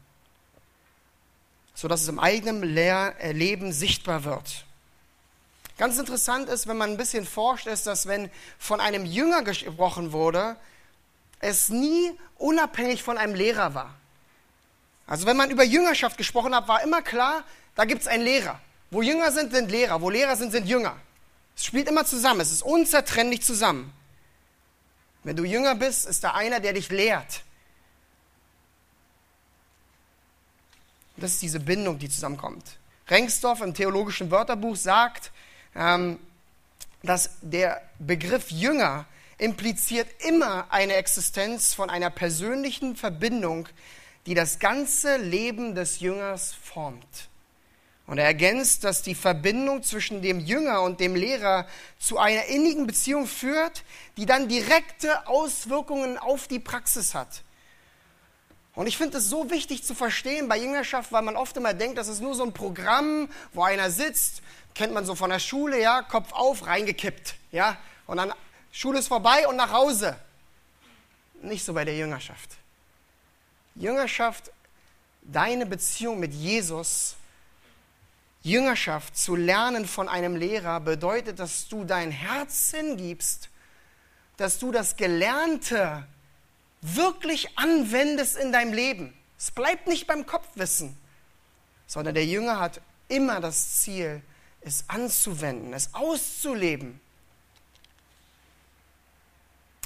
[1.73, 4.65] sodass es im eigenen Lehr äh, Leben sichtbar wird.
[5.79, 8.29] Ganz interessant ist, wenn man ein bisschen forscht, ist, dass wenn
[8.59, 10.55] von einem Jünger gesprochen wurde,
[11.39, 13.95] es nie unabhängig von einem Lehrer war.
[15.07, 18.59] Also wenn man über Jüngerschaft gesprochen hat, war immer klar, da gibt es einen Lehrer.
[18.91, 20.01] Wo Jünger sind, sind Lehrer.
[20.01, 20.95] Wo Lehrer sind, sind Jünger.
[21.61, 22.39] Es spielt immer zusammen.
[22.39, 23.93] Es ist unzertrennlich zusammen.
[25.23, 27.43] Wenn du Jünger bist, ist da einer, der dich lehrt.
[31.17, 32.79] Das ist diese Bindung, die zusammenkommt.
[33.09, 35.31] Rengsdorf im theologischen Wörterbuch sagt,
[35.75, 36.17] ähm,
[37.03, 39.05] dass der Begriff Jünger
[39.37, 43.69] impliziert immer eine Existenz von einer persönlichen Verbindung,
[44.25, 47.29] die das ganze Leben des Jüngers formt.
[48.11, 51.65] Und er ergänzt, dass die Verbindung zwischen dem Jünger und dem Lehrer
[51.97, 53.85] zu einer innigen Beziehung führt,
[54.17, 57.43] die dann direkte Auswirkungen auf die Praxis hat.
[58.75, 61.97] Und ich finde es so wichtig zu verstehen bei Jüngerschaft, weil man oft immer denkt,
[61.97, 64.41] das ist nur so ein Programm, wo einer sitzt,
[64.75, 68.33] kennt man so von der Schule, ja, Kopf auf, reingekippt, ja, und dann
[68.73, 70.17] Schule ist vorbei und nach Hause.
[71.41, 72.57] Nicht so bei der Jüngerschaft.
[73.75, 74.51] Jüngerschaft,
[75.21, 77.15] deine Beziehung mit Jesus,
[78.43, 83.49] Jüngerschaft zu lernen von einem Lehrer bedeutet, dass du dein Herz hingibst,
[84.37, 86.07] dass du das Gelernte
[86.81, 89.13] wirklich anwendest in deinem Leben.
[89.37, 90.97] Es bleibt nicht beim Kopfwissen,
[91.85, 94.21] sondern der Jünger hat immer das Ziel,
[94.61, 96.99] es anzuwenden, es auszuleben.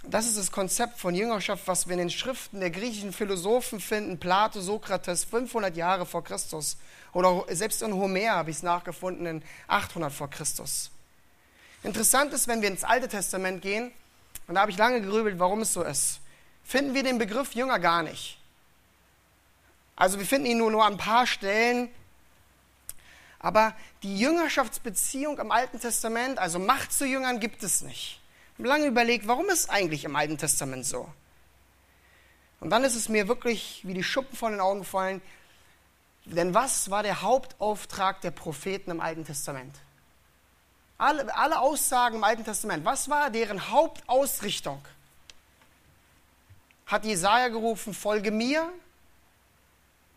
[0.04, 4.20] Das ist das Konzept von Jüngerschaft, was wir in den Schriften der griechischen Philosophen finden,
[4.20, 6.78] Plato, Sokrates, 500 Jahre vor Christus.
[7.16, 10.92] Oder selbst in Homer habe ich es nachgefunden, in 800 vor Christus.
[11.82, 13.94] Interessant ist, wenn wir ins Alte Testament gehen,
[14.48, 16.20] und da habe ich lange gerübelt, warum es so ist,
[16.66, 18.38] finden wir den Begriff Jünger gar nicht.
[19.96, 21.88] Also wir finden ihn nur, nur an ein paar Stellen.
[23.40, 23.74] Aber
[24.04, 28.20] die Jüngerschaftsbeziehung im Alten Testament, also Macht zu Jüngern, gibt es nicht.
[28.54, 31.08] Ich habe lange überlegt, warum ist es eigentlich im Alten Testament so?
[32.60, 35.22] Und dann ist es mir wirklich wie die Schuppen von den Augen gefallen,
[36.26, 39.76] denn was war der Hauptauftrag der Propheten im Alten Testament?
[40.98, 44.82] Alle, alle Aussagen im Alten Testament, was war deren Hauptausrichtung?
[46.86, 48.72] Hat Jesaja gerufen, folge mir?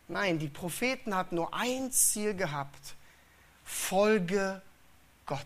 [0.07, 2.95] Nein, die Propheten hatten nur ein Ziel gehabt:
[3.65, 4.63] folge
[5.27, 5.41] Gott.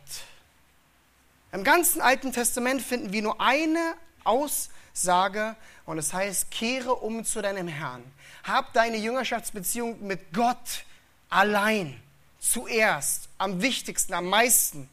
[1.50, 3.94] Im ganzen Alten Testament finden wir nur eine
[4.24, 8.04] Aussage und es heißt, kehre um zu deinem Herrn.
[8.44, 10.84] Hab deine Jüngerschaftsbeziehung mit Gott
[11.28, 12.00] allein,
[12.40, 14.88] zuerst, am wichtigsten, am meisten.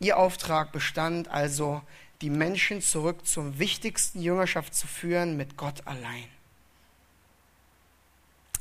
[0.00, 1.82] Ihr Auftrag bestand also,
[2.20, 6.28] die Menschen zurück zum wichtigsten Jüngerschaft zu führen, mit Gott allein.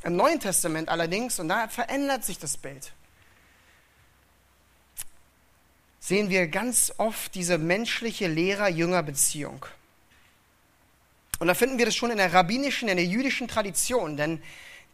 [0.03, 2.93] Im Neuen Testament allerdings, und da verändert sich das Bild.
[6.07, 9.65] sehen wir ganz oft diese menschliche Lehrer-Jünger-Beziehung.
[11.39, 14.41] Und da finden wir das schon in der rabbinischen, in der jüdischen Tradition, denn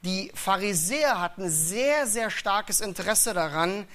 [0.03, 3.87] die Pharisäer hatten sehr, sehr starkes Interesse daran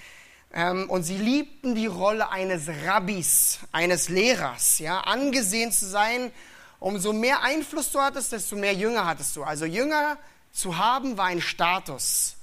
[0.53, 6.33] ähm, und sie liebten die Rolle eines Rabbis, eines Lehrers, ja, angesehen zu sein.
[6.81, 9.43] Umso mehr Einfluss du hattest, desto mehr Jünger hattest du.
[9.43, 10.17] Also Jünger
[10.53, 12.37] zu haben war ein Status.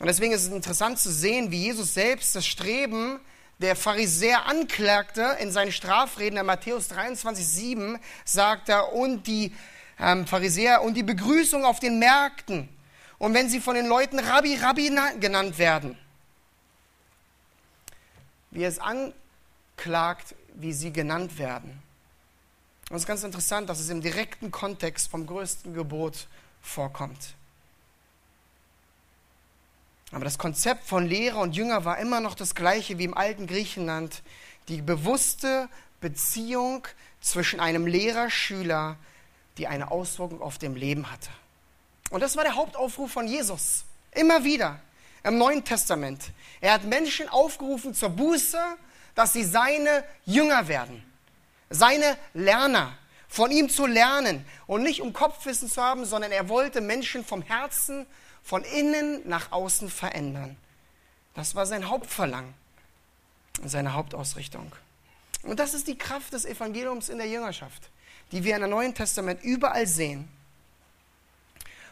[0.00, 3.20] Und deswegen ist es interessant zu sehen, wie Jesus selbst das Streben
[3.62, 9.54] der Pharisäer anklagte in seinen Strafreden, in Matthäus 23, 7, sagt er, und die
[9.98, 12.68] ähm, Pharisäer und die Begrüßung auf den Märkten.
[13.18, 15.96] Und wenn sie von den Leuten Rabbi, Rabbi genannt werden,
[18.50, 21.80] wie es anklagt, wie sie genannt werden.
[22.90, 26.26] Und es ist ganz interessant, dass es im direkten Kontext vom größten Gebot
[26.60, 27.34] vorkommt.
[30.12, 33.46] Aber das Konzept von Lehrer und Jünger war immer noch das gleiche wie im alten
[33.46, 34.22] Griechenland.
[34.68, 35.68] Die bewusste
[36.00, 36.86] Beziehung
[37.20, 38.96] zwischen einem Lehrer-Schüler,
[39.56, 41.30] die eine Auswirkung auf dem Leben hatte.
[42.10, 43.84] Und das war der Hauptaufruf von Jesus.
[44.10, 44.80] Immer wieder
[45.24, 46.30] im Neuen Testament.
[46.60, 48.58] Er hat Menschen aufgerufen zur Buße,
[49.14, 51.02] dass sie seine Jünger werden,
[51.70, 52.96] seine Lerner,
[53.28, 57.40] von ihm zu lernen und nicht um Kopfwissen zu haben, sondern er wollte Menschen vom
[57.40, 58.06] Herzen
[58.42, 60.56] von innen nach außen verändern.
[61.34, 62.54] Das war sein Hauptverlangen
[63.62, 64.72] und seine Hauptausrichtung.
[65.42, 67.90] Und das ist die Kraft des Evangeliums in der Jüngerschaft,
[68.30, 70.28] die wir in im Neuen Testament überall sehen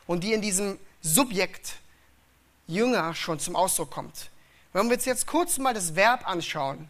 [0.06, 1.76] und die in diesem Subjekt
[2.66, 4.30] Jünger schon zum Ausdruck kommt.
[4.72, 6.88] Wenn wir uns jetzt kurz mal das Verb anschauen,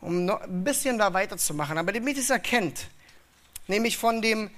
[0.00, 2.88] um noch ein bisschen da weiterzumachen, aber damit ihr es erkennt,
[3.68, 4.50] nämlich von dem,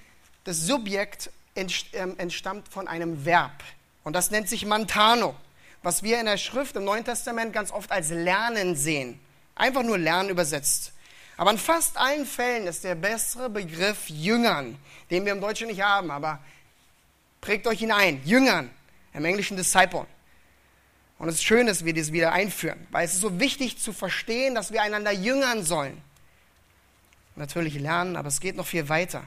[0.44, 3.62] das Subjekt entstammt von einem Verb.
[4.04, 5.34] Und das nennt sich Mantano,
[5.82, 9.20] was wir in der Schrift im Neuen Testament ganz oft als Lernen sehen.
[9.54, 10.92] Einfach nur Lernen übersetzt.
[11.36, 14.78] Aber in fast allen Fällen ist der bessere Begriff Jüngern,
[15.10, 16.38] den wir im Deutschen nicht haben, aber
[17.40, 18.22] prägt euch ihn ein.
[18.24, 18.70] Jüngern,
[19.14, 20.06] im Englischen Disciple.
[21.18, 23.92] Und es ist schön, dass wir das wieder einführen, weil es ist so wichtig zu
[23.92, 26.00] verstehen, dass wir einander jüngern sollen.
[27.36, 29.24] Natürlich lernen, aber es geht noch viel weiter.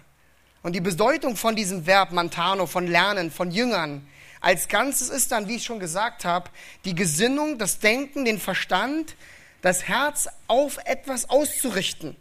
[0.63, 4.07] Und die Bedeutung von diesem Verb Mantano, von Lernen, von Jüngern,
[4.39, 6.49] als Ganzes ist dann, wie ich schon gesagt habe,
[6.85, 9.15] die Gesinnung, das Denken, den Verstand,
[9.61, 12.15] das Herz auf etwas auszurichten.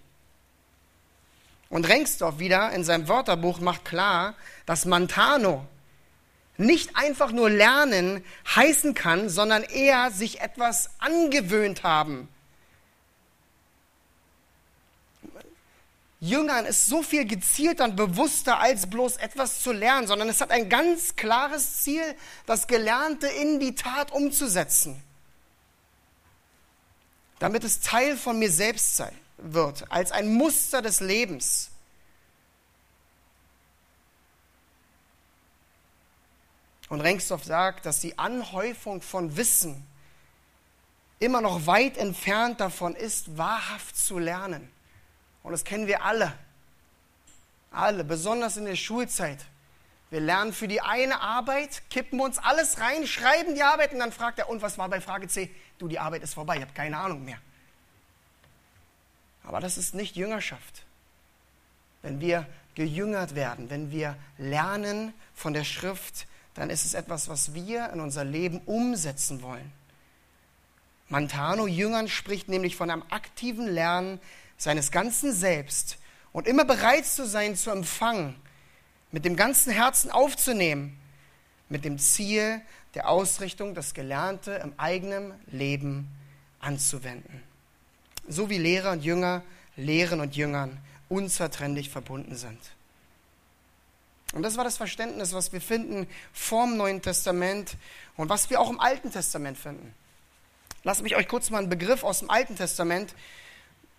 [1.69, 4.35] Und Rengsdorf wieder in seinem Wörterbuch macht klar,
[4.67, 5.67] dass Mantano
[6.57, 8.25] nicht einfach nur lernen
[8.55, 12.29] heißen kann, sondern eher sich etwas angewöhnt haben.
[16.23, 20.53] Jüngern ist so viel gezielter und bewusster als bloß etwas zu lernen, sondern es hat
[20.53, 22.15] ein ganz klares Ziel,
[22.47, 25.03] das Gelernte in die Tat umzusetzen,
[27.41, 31.71] damit es Teil von mir selbst sei, wird, als ein Muster des Lebens.
[36.89, 39.85] Und Rengsdorf sagt, dass die Anhäufung von Wissen
[41.19, 44.71] immer noch weit entfernt davon ist, wahrhaft zu lernen.
[45.43, 46.33] Und das kennen wir alle.
[47.71, 49.39] Alle, besonders in der Schulzeit.
[50.11, 54.13] Wir lernen für die eine Arbeit, kippen uns alles rein, schreiben die Arbeit und dann
[54.13, 55.51] fragt er, und was war bei Frage C?
[55.79, 57.39] Du, die Arbeit ist vorbei, ich habe keine Ahnung mehr.
[59.43, 60.85] Aber das ist nicht Jüngerschaft.
[62.03, 67.55] Wenn wir gejüngert werden, wenn wir lernen von der Schrift, dann ist es etwas, was
[67.55, 69.73] wir in unser Leben umsetzen wollen.
[71.09, 74.21] Mantano Jüngern spricht nämlich von einem aktiven Lernen
[74.63, 75.99] seines ganzen Selbst
[76.33, 78.37] und immer bereit zu sein zu empfangen,
[79.11, 80.97] mit dem ganzen Herzen aufzunehmen,
[81.69, 82.63] mit dem Ziel
[82.95, 86.09] der Ausrichtung, das Gelernte im eigenen Leben
[86.61, 87.43] anzuwenden.
[88.29, 89.43] So wie Lehrer und Jünger,
[89.77, 92.61] Lehren und Jüngern unzertrennlich verbunden sind.
[94.33, 97.77] Und das war das Verständnis, was wir finden vorm Neuen Testament
[98.17, 99.93] und was wir auch im Alten Testament finden.
[100.85, 103.15] Lasst mich euch kurz mal einen Begriff aus dem Alten Testament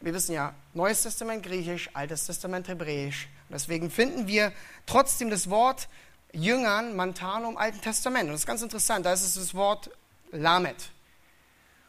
[0.04, 3.30] wir wissen ja, Neues Testament Griechisch, Altes Testament Hebräisch.
[3.48, 4.52] Und deswegen finden wir
[4.86, 5.88] trotzdem das Wort
[6.34, 8.26] Jüngern, Mantano im Alten Testament.
[8.26, 9.90] Und das ist ganz interessant, da ist es das Wort
[10.32, 10.76] Lamet.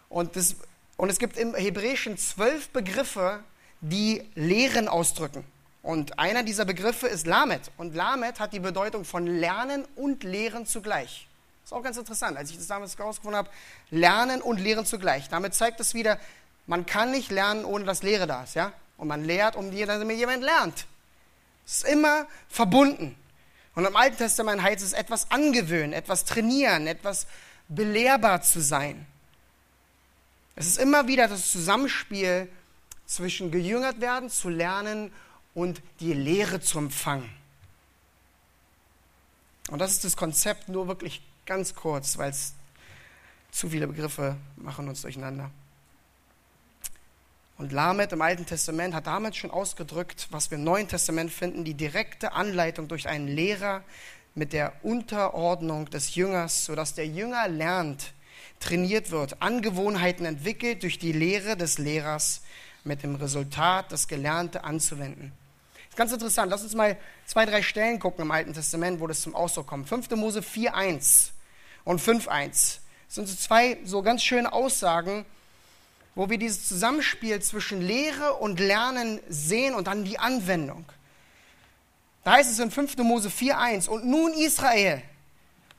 [0.09, 0.55] Und, das,
[0.97, 3.41] und es gibt im Hebräischen zwölf Begriffe,
[3.81, 5.45] die Lehren ausdrücken.
[5.83, 7.73] Und einer dieser Begriffe ist Lamet.
[7.79, 11.27] Und Lamet hat die Bedeutung von Lernen und Lehren zugleich.
[11.63, 13.51] Das ist auch ganz interessant, als ich das damals herausgefunden habe.
[13.91, 15.29] Lernen und Lehren zugleich.
[15.31, 16.21] Damit zeigt es wieder,
[16.67, 18.55] man kann nicht lernen, ohne dass Lehre da ist.
[18.55, 18.73] Ja?
[18.97, 20.87] Und man lehrt, um die, damit jemand lernt.
[21.67, 23.17] Es ist immer verbunden.
[23.75, 27.27] Und im Alten Testament heißt es etwas angewöhnen, etwas trainieren, etwas
[27.69, 29.07] belehrbar zu sein.
[30.57, 32.49] Es ist immer wieder das Zusammenspiel
[33.07, 35.13] zwischen gejüngert werden, zu lernen
[35.55, 37.29] und die Lehre zu empfangen.
[39.71, 42.55] Und das ist das Konzept nur wirklich ganz kurz, weil es
[43.51, 45.51] zu viele Begriffe machen uns durcheinander.
[47.57, 51.65] Und Lamed im Alten Testament hat damals schon ausgedrückt, was wir im Neuen Testament finden,
[51.65, 53.85] die direkte Anleitung durch einen Lehrer
[54.35, 58.13] mit der Unterordnung des Jüngers, sodass der Jünger lernt,
[58.59, 62.43] trainiert wird, Angewohnheiten entwickelt durch die Lehre des Lehrers
[62.83, 65.33] mit dem Resultat, das Gelernte anzuwenden.
[65.77, 66.51] Das ist ganz interessant.
[66.51, 69.89] Lass uns mal zwei, drei Stellen gucken im Alten Testament, wo das zum Ausdruck kommt.
[69.89, 70.11] 5.
[70.11, 71.31] Mose 4.1
[71.85, 72.49] und 5.1.
[72.49, 75.25] Das sind so zwei so ganz schöne Aussagen,
[76.15, 80.85] wo wir dieses Zusammenspiel zwischen Lehre und Lernen sehen und dann die Anwendung.
[82.23, 82.97] Da heißt es in 5.
[82.99, 85.03] Mose 4.1, und nun Israel,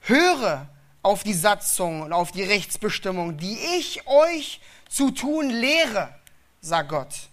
[0.01, 0.67] höre
[1.01, 6.13] auf die Satzung und auf die Rechtsbestimmung, die ich euch zu tun lehre,
[6.61, 7.29] sagt Gott.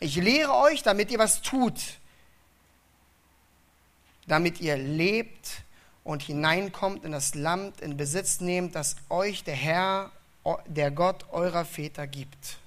[0.00, 1.80] Ich lehre euch, damit ihr was tut,
[4.26, 5.62] damit ihr lebt
[6.04, 10.12] und hineinkommt in das Land, in Besitz nehmt, das euch der Herr
[10.66, 12.58] der Gott eurer Väter gibt.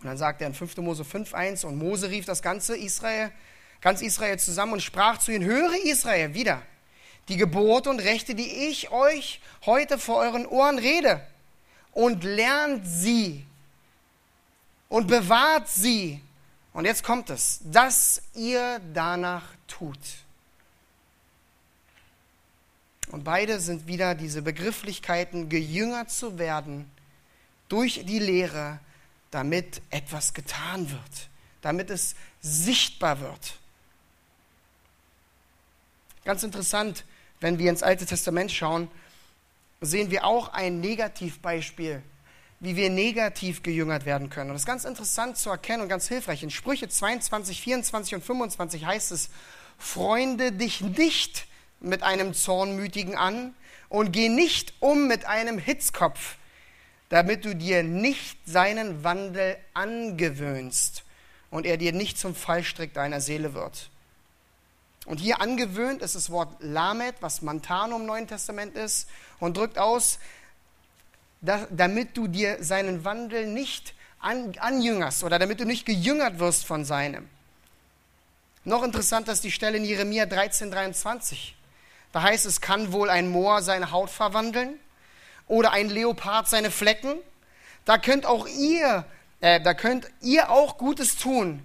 [0.00, 0.76] Und dann sagt er in 5.
[0.78, 3.32] Mose 5.1, und Mose rief das ganze Israel,
[3.80, 6.62] ganz Israel zusammen und sprach zu ihnen, höre Israel wieder,
[7.28, 11.20] die Gebote und Rechte, die ich euch heute vor euren Ohren rede,
[11.92, 13.44] und lernt sie
[14.88, 16.20] und bewahrt sie.
[16.72, 19.98] Und jetzt kommt es, dass ihr danach tut.
[23.10, 26.90] Und beide sind wieder diese Begrifflichkeiten, gejüngert zu werden
[27.68, 28.80] durch die Lehre,
[29.30, 31.28] damit etwas getan wird,
[31.62, 33.58] damit es sichtbar wird.
[36.24, 37.04] Ganz interessant,
[37.40, 38.90] wenn wir ins Alte Testament schauen,
[39.80, 42.02] sehen wir auch ein Negativbeispiel
[42.60, 44.50] wie wir negativ gejüngert werden können.
[44.50, 46.42] Und das ist ganz interessant zu erkennen und ganz hilfreich.
[46.42, 49.28] In Sprüche 22, 24 und 25 heißt es,
[49.78, 51.46] Freunde dich nicht
[51.80, 53.54] mit einem Zornmütigen an
[53.88, 56.36] und geh nicht um mit einem Hitzkopf,
[57.08, 61.04] damit du dir nicht seinen Wandel angewöhnst
[61.50, 63.90] und er dir nicht zum Fallstrick deiner Seele wird.
[65.06, 69.08] Und hier angewöhnt ist das Wort Lamed, was Mantano im Neuen Testament ist,
[69.38, 70.18] und drückt aus,
[71.40, 76.84] damit du dir seinen Wandel nicht an, anjüngerst oder damit du nicht gejüngert wirst von
[76.84, 77.28] seinem.
[78.64, 81.55] Noch interessanter ist die Stelle in Jeremia 13, 23.
[82.16, 84.80] Da heißt es, kann wohl ein Moor seine Haut verwandeln
[85.48, 87.18] oder ein Leopard seine Flecken?
[87.84, 89.04] Da könnt auch ihr,
[89.42, 91.62] äh, da könnt ihr auch Gutes tun,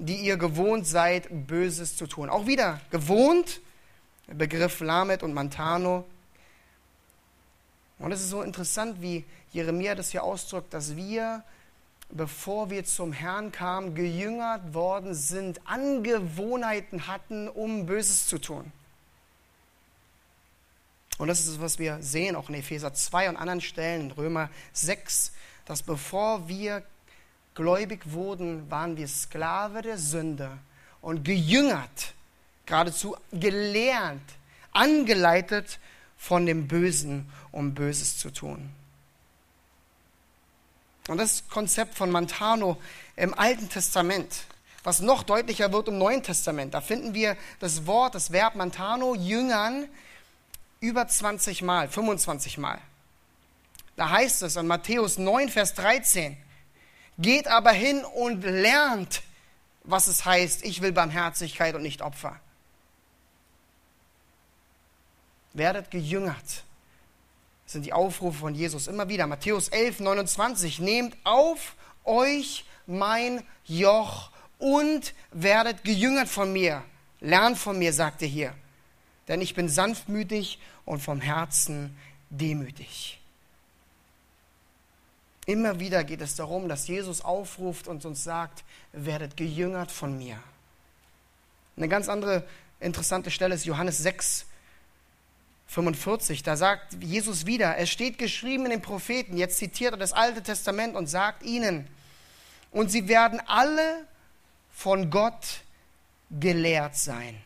[0.00, 2.28] die ihr gewohnt seid, Böses zu tun.
[2.28, 3.60] Auch wieder gewohnt,
[4.26, 6.04] Begriff Lamed und Mantano.
[8.00, 11.44] Und es ist so interessant, wie Jeremia das hier ausdrückt, dass wir,
[12.10, 18.72] bevor wir zum Herrn kamen, gejüngert worden sind, Angewohnheiten hatten, um Böses zu tun.
[21.18, 24.10] Und das ist es, was wir sehen, auch in Epheser 2 und anderen Stellen, in
[24.12, 25.32] Römer 6,
[25.66, 26.82] dass bevor wir
[27.54, 30.58] gläubig wurden, waren wir Sklave der Sünde
[31.02, 32.14] und gejüngert,
[32.66, 34.22] geradezu gelernt,
[34.72, 35.80] angeleitet
[36.16, 38.70] von dem Bösen, um Böses zu tun.
[41.08, 42.76] Und das Konzept von Mantano
[43.16, 44.44] im Alten Testament,
[44.84, 49.14] was noch deutlicher wird im Neuen Testament, da finden wir das Wort, das Verb Mantano,
[49.14, 49.88] Jüngern,
[50.80, 52.78] über 20 Mal, 25 Mal.
[53.96, 56.36] Da heißt es in Matthäus 9, Vers 13,
[57.18, 59.22] geht aber hin und lernt,
[59.82, 62.38] was es heißt, ich will Barmherzigkeit und nicht Opfer.
[65.52, 66.64] Werdet gejüngert.
[67.64, 69.26] Das sind die Aufrufe von Jesus immer wieder.
[69.26, 76.84] Matthäus 11, 29, nehmt auf euch mein Joch und werdet gejüngert von mir.
[77.20, 78.54] Lernt von mir, sagt er hier
[79.28, 81.96] denn ich bin sanftmütig und vom Herzen
[82.30, 83.20] demütig.
[85.46, 90.38] Immer wieder geht es darum, dass Jesus aufruft und uns sagt, werdet gejüngert von mir.
[91.76, 92.46] Eine ganz andere
[92.80, 94.44] interessante Stelle ist Johannes 6,
[95.68, 96.42] 45.
[96.42, 100.42] Da sagt Jesus wieder, es steht geschrieben in den Propheten, jetzt zitiert er das Alte
[100.42, 101.86] Testament und sagt ihnen,
[102.70, 104.06] und sie werden alle
[104.70, 105.62] von Gott
[106.30, 107.40] gelehrt sein.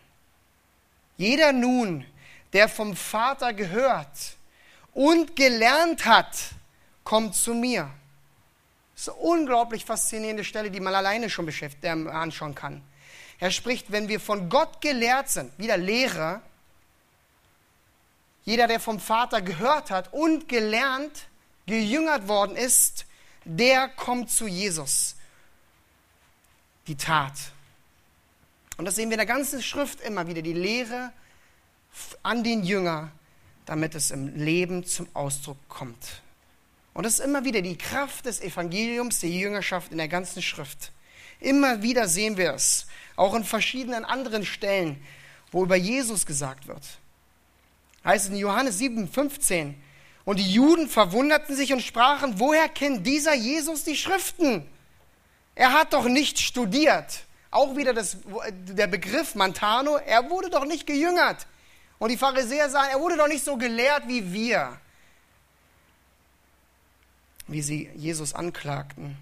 [1.23, 2.05] Jeder nun,
[2.53, 4.37] der vom Vater gehört
[4.93, 6.37] und gelernt hat,
[7.05, 7.89] kommt zu mir.
[8.93, 11.49] Das ist eine unglaublich faszinierende Stelle, die man alleine schon
[12.09, 12.83] anschauen kann.
[13.39, 16.43] Er spricht, wenn wir von Gott gelehrt sind, wieder Lehrer,
[18.45, 21.29] jeder, der vom Vater gehört hat und gelernt,
[21.67, 23.07] gejüngert worden ist,
[23.45, 25.15] der kommt zu Jesus.
[26.89, 27.53] Die Tat.
[28.77, 31.13] Und das sehen wir in der ganzen Schrift immer wieder, die Lehre
[32.23, 33.13] an den Jünger,
[33.67, 36.23] damit es im Leben zum Ausdruck kommt.
[36.95, 40.93] Und das ist immer wieder die Kraft des Evangeliums, der Jüngerschaft in der ganzen Schrift.
[41.41, 45.03] Immer wieder sehen wir es, auch in verschiedenen anderen Stellen,
[45.51, 46.83] wo über Jesus gesagt wird.
[48.05, 49.81] Heißt in Johannes 7, 15,
[50.25, 54.67] und die Juden verwunderten sich und sprachen, woher kennt dieser Jesus die Schriften?
[55.55, 58.17] Er hat doch nicht studiert auch wieder das,
[58.53, 61.47] der Begriff Mantano, er wurde doch nicht gejüngert.
[61.99, 64.81] Und die Pharisäer sagen, er wurde doch nicht so gelehrt wie wir.
[67.47, 69.17] Wie sie Jesus anklagten.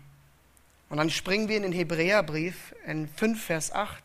[0.88, 4.02] Und dann springen wir in den Hebräerbrief in 5, Vers 8.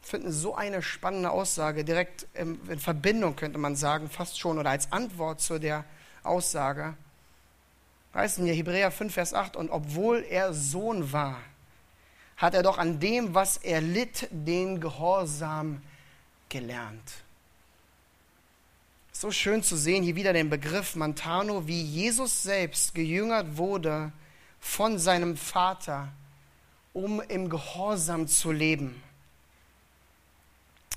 [0.00, 4.90] Finden so eine spannende Aussage, direkt in Verbindung könnte man sagen, fast schon, oder als
[4.90, 5.84] Antwort zu der
[6.24, 6.94] Aussage.
[8.14, 11.38] Heißt in Hebräer 5, Vers 8, und obwohl er Sohn war,
[12.42, 15.80] hat er doch an dem, was er litt, den Gehorsam
[16.48, 17.12] gelernt.
[19.12, 24.10] So schön zu sehen, hier wieder den Begriff Mantano, wie Jesus selbst gejüngert wurde
[24.58, 26.08] von seinem Vater,
[26.92, 29.00] um im Gehorsam zu leben.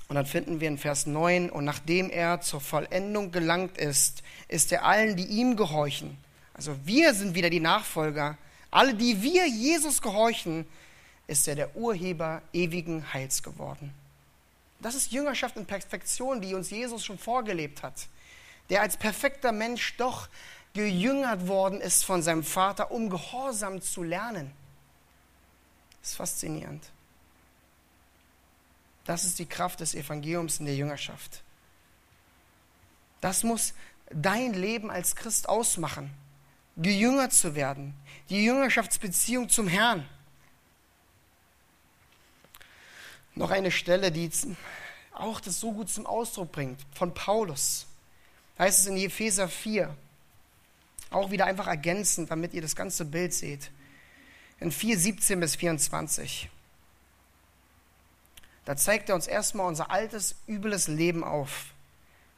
[0.08, 4.72] Und dann finden wir in Vers 9, und nachdem er zur Vollendung gelangt ist, ist
[4.72, 6.18] er allen, die ihm gehorchen,
[6.54, 8.36] also wir sind wieder die Nachfolger,
[8.72, 10.66] alle, die wir Jesus gehorchen,
[11.26, 13.92] ist er der Urheber ewigen Heils geworden.
[14.80, 18.06] Das ist Jüngerschaft in Perfektion, die uns Jesus schon vorgelebt hat,
[18.70, 20.28] der als perfekter Mensch doch
[20.74, 24.52] gejüngert worden ist von seinem Vater, um Gehorsam zu lernen.
[26.00, 26.84] Das ist faszinierend.
[29.04, 31.42] Das ist die Kraft des Evangeliums in der Jüngerschaft.
[33.20, 33.72] Das muss
[34.10, 36.12] dein Leben als Christ ausmachen.
[36.76, 37.94] gejüngert zu werden.
[38.28, 40.06] Die Jüngerschaftsbeziehung zum Herrn.
[43.36, 44.30] Noch eine Stelle, die
[45.12, 47.86] auch das so gut zum Ausdruck bringt, von Paulus.
[48.56, 49.94] Da heißt es in Epheser 4,
[51.10, 53.70] auch wieder einfach ergänzend, damit ihr das ganze Bild seht.
[54.58, 56.48] In 4, 17 bis 24.
[58.64, 61.66] Da zeigt er uns erstmal unser altes, übles Leben auf.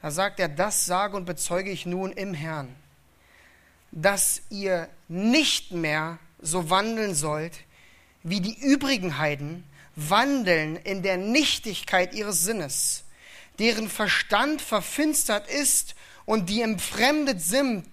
[0.01, 2.75] Da sagt er, das sage und bezeuge ich nun im Herrn,
[3.91, 7.57] dass ihr nicht mehr so wandeln sollt,
[8.23, 9.63] wie die übrigen Heiden
[10.09, 13.03] wandeln in der Nichtigkeit ihres Sinnes,
[13.57, 15.95] deren Verstand verfinstert ist
[16.25, 17.85] und die entfremdet sind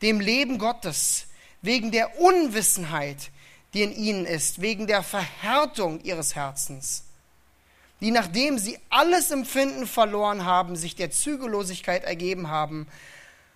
[0.00, 1.26] dem Leben Gottes,
[1.60, 3.30] wegen der Unwissenheit,
[3.74, 7.04] die in ihnen ist, wegen der Verhärtung ihres Herzens
[8.02, 12.88] die nachdem sie alles Empfinden verloren haben, sich der Zügellosigkeit ergeben haben,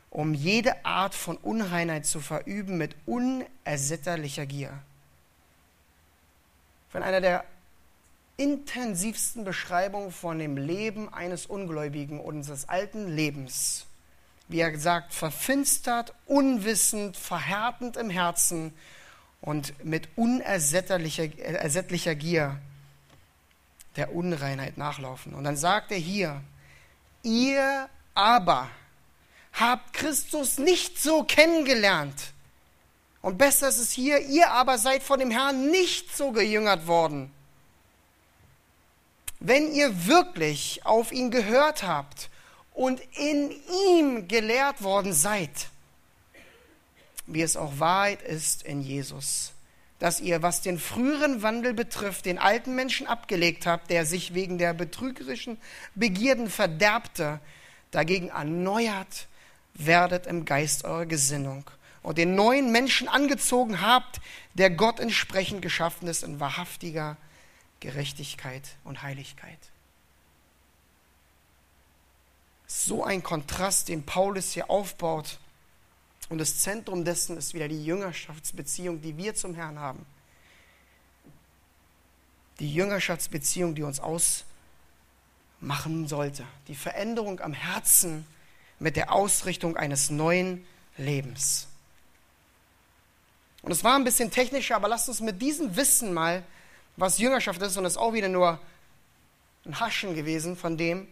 [0.09, 4.72] um jede Art von Unreinheit zu verüben mit unersätterlicher Gier.
[6.90, 7.44] Von einer der
[8.37, 13.87] intensivsten Beschreibungen von dem Leben eines Ungläubigen unseres alten Lebens.
[14.49, 18.72] Wie er sagt, verfinstert, unwissend, verhärtend im Herzen
[19.41, 22.61] und mit unersättlicher Gier
[23.97, 25.34] der Unreinheit nachlaufen.
[25.34, 26.41] Und dann sagt er hier,
[27.22, 28.68] ihr aber
[29.53, 32.32] habt Christus nicht so kennengelernt.
[33.22, 37.32] Und besser ist es hier, ihr aber seid von dem Herrn nicht so gejüngert worden.
[39.41, 42.30] Wenn ihr wirklich auf ihn gehört habt
[42.72, 43.55] und in
[43.91, 45.68] ihm gelehrt worden seid,
[47.26, 49.53] wie es auch Wahrheit ist in Jesus
[49.99, 54.59] dass ihr, was den früheren Wandel betrifft, den alten Menschen abgelegt habt, der sich wegen
[54.59, 55.59] der betrügerischen
[55.95, 57.41] Begierden verderbte,
[57.91, 59.26] dagegen erneuert
[59.74, 61.64] werdet im Geist eurer Gesinnung
[62.03, 64.20] und den neuen Menschen angezogen habt,
[64.55, 67.16] der Gott entsprechend geschaffen ist in wahrhaftiger
[67.81, 69.59] Gerechtigkeit und Heiligkeit.
[72.66, 75.39] So ein Kontrast, den Paulus hier aufbaut
[76.29, 80.05] und das Zentrum dessen ist wieder die Jüngerschaftsbeziehung, die wir zum Herrn haben.
[82.59, 86.45] Die Jüngerschaftsbeziehung, die uns ausmachen sollte.
[86.68, 88.27] Die Veränderung am Herzen
[88.79, 90.66] mit der Ausrichtung eines neuen
[90.97, 91.68] Lebens.
[93.62, 96.43] Und es war ein bisschen technischer, aber lasst uns mit diesem Wissen mal,
[96.97, 98.59] was Jüngerschaft ist, und ist auch wieder nur
[99.64, 101.09] ein Haschen gewesen von dem,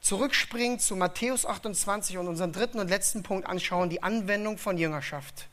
[0.00, 5.48] zurückspringen zu Matthäus 28 und unseren dritten und letzten Punkt anschauen, die Anwendung von Jüngerschaft.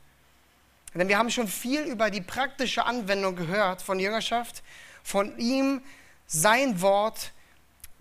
[0.94, 4.62] Denn wir haben schon viel über die praktische Anwendung gehört von Jüngerschaft,
[5.02, 5.82] von ihm,
[6.26, 7.32] sein Wort,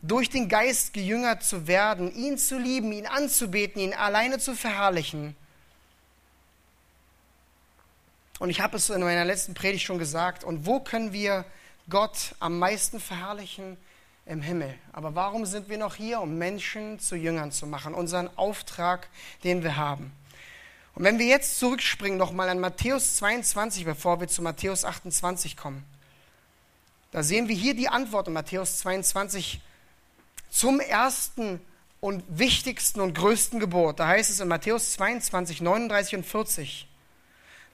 [0.04, 5.36] durch den Geist gejüngert zu werden, ihn zu lieben, ihn anzubeten, ihn alleine zu verherrlichen.
[8.44, 10.44] Und ich habe es in meiner letzten Predigt schon gesagt.
[10.44, 11.46] Und wo können wir
[11.90, 13.78] Gott am meisten verherrlichen?
[14.26, 14.74] im Himmel.
[14.92, 17.94] Aber warum sind wir noch hier, um Menschen zu Jüngern zu machen?
[17.94, 19.08] Unseren Auftrag,
[19.46, 20.12] den wir haben.
[20.96, 25.86] Und wenn wir jetzt zurückspringen nochmal an Matthäus 22, bevor wir zu Matthäus 28 kommen,
[27.12, 29.62] da sehen wir hier die Antwort in Matthäus 22
[30.50, 31.62] zum ersten
[32.02, 34.02] und wichtigsten und größten Gebot.
[34.02, 36.88] Da heißt es in Matthäus 22, 39 und 40,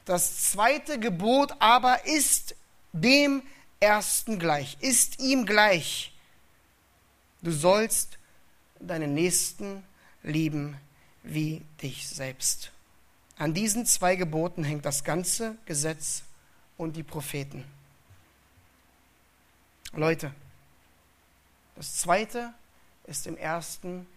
[0.09, 2.55] das zweite Gebot aber ist
[2.93, 3.43] dem
[3.79, 6.11] ersten gleich, ist ihm gleich.
[7.43, 8.17] Du sollst
[8.79, 9.83] deinen Nächsten
[10.23, 10.77] lieben
[11.21, 12.71] wie dich selbst.
[13.37, 16.23] An diesen zwei Geboten hängt das ganze Gesetz
[16.75, 17.63] und die Propheten.
[19.93, 20.33] Leute,
[21.75, 22.51] das zweite
[23.05, 24.07] ist im ersten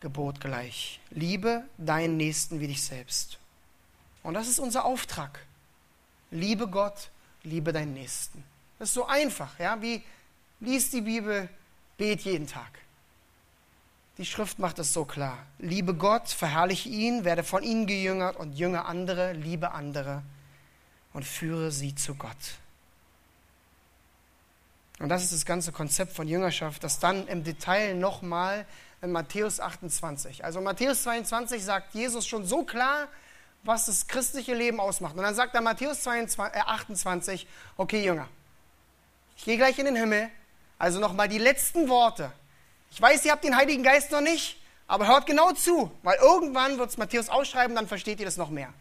[0.00, 1.00] Gebot gleich.
[1.10, 3.38] Liebe deinen Nächsten wie dich selbst.
[4.24, 5.38] Und das ist unser Auftrag.
[6.32, 7.10] Liebe Gott,
[7.44, 8.42] liebe deinen Nächsten.
[8.80, 10.02] Das ist so einfach, ja, wie
[10.58, 11.48] lies die Bibel,
[11.96, 12.80] Bet jeden Tag.
[14.18, 15.38] Die Schrift macht es so klar.
[15.58, 20.22] Liebe Gott, verherrliche ihn, werde von ihm gejüngert und jünge andere, liebe andere
[21.12, 22.32] und führe sie zu Gott.
[25.00, 28.66] Und das ist das ganze Konzept von Jüngerschaft, das dann im Detail nochmal
[29.02, 30.44] in Matthäus 28.
[30.44, 33.08] Also Matthäus 22 sagt Jesus schon so klar,
[33.64, 35.16] was das christliche Leben ausmacht.
[35.16, 37.46] Und dann sagt er Matthäus 22, äh 28,
[37.76, 38.28] okay Jünger,
[39.36, 40.30] ich gehe gleich in den Himmel,
[40.78, 42.30] also nochmal die letzten Worte.
[42.90, 46.78] Ich weiß, ihr habt den Heiligen Geist noch nicht, aber hört genau zu, weil irgendwann
[46.78, 48.72] wird es Matthäus ausschreiben, dann versteht ihr das noch mehr.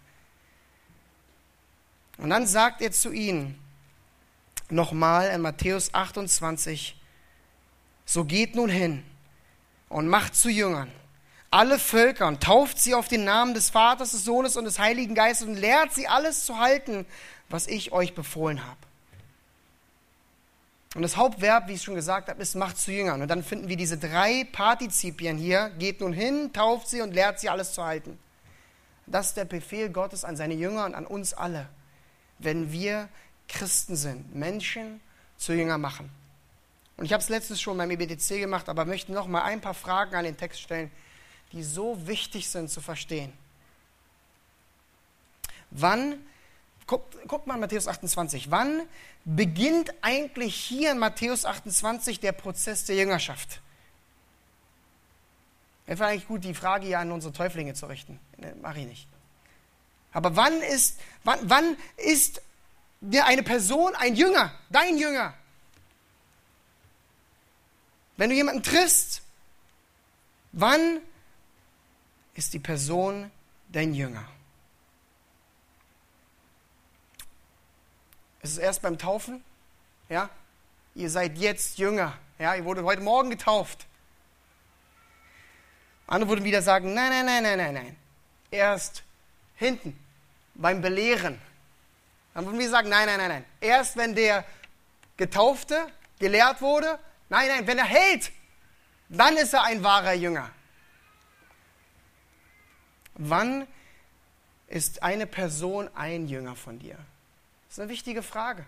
[2.17, 3.59] Und dann sagt er zu ihnen
[4.69, 6.99] nochmal in Matthäus 28,
[8.05, 9.03] so geht nun hin
[9.89, 10.91] und macht zu Jüngern
[11.53, 15.13] alle Völker und tauft sie auf den Namen des Vaters, des Sohnes und des Heiligen
[15.13, 17.05] Geistes und lehrt sie alles zu halten,
[17.47, 18.77] was ich euch befohlen habe.
[20.95, 23.21] Und das Hauptverb, wie ich schon gesagt habe, ist macht zu Jüngern.
[23.21, 25.69] Und dann finden wir diese drei Partizipien hier.
[25.77, 28.17] Geht nun hin, tauft sie und lehrt sie alles zu halten.
[29.05, 31.67] Das ist der Befehl Gottes an seine Jünger und an uns alle,
[32.39, 33.09] wenn wir
[33.47, 35.01] Christen sind, Menschen
[35.37, 36.09] zu Jünger machen.
[36.97, 39.73] Und ich habe es letztes schon beim EBDC gemacht, aber möchte noch mal ein paar
[39.73, 40.91] Fragen an den Text stellen,
[41.53, 43.31] die so wichtig sind zu verstehen.
[45.71, 46.21] Wann,
[46.85, 48.81] guckt, guckt mal Matthäus 28, wann
[49.23, 53.61] beginnt eigentlich hier in Matthäus 28 der Prozess der Jüngerschaft?
[55.85, 58.19] Wäre eigentlich gut, die Frage hier an unsere Täuflinge zu richten.
[58.61, 59.07] Mache ich nicht.
[60.11, 62.41] Aber wann ist, wann, wann ist
[63.25, 65.33] eine Person ein Jünger, dein Jünger?
[68.15, 69.23] Wenn du jemanden triffst,
[70.51, 71.01] wann
[72.35, 73.31] ist die Person
[73.69, 74.25] dein Jünger?
[78.41, 79.43] Es ist erst beim Taufen,
[80.09, 80.29] ja?
[80.95, 82.55] Ihr seid jetzt Jünger, ja?
[82.55, 83.85] Ihr wurdet heute Morgen getauft.
[86.07, 87.97] Andere würden wieder sagen, nein, nein, nein, nein, nein, nein.
[88.51, 89.03] Erst
[89.55, 89.97] hinten,
[90.53, 91.41] beim Belehren.
[92.33, 93.45] Dann würden wir sagen, nein, nein, nein, nein.
[93.61, 94.43] Erst wenn der
[95.17, 95.87] Getaufte
[96.19, 98.31] gelehrt wurde, nein, nein, wenn er hält,
[99.07, 100.49] dann ist er ein wahrer Jünger.
[103.15, 103.67] Wann
[104.67, 106.95] ist eine Person ein Jünger von dir?
[107.67, 108.65] Das ist eine wichtige Frage.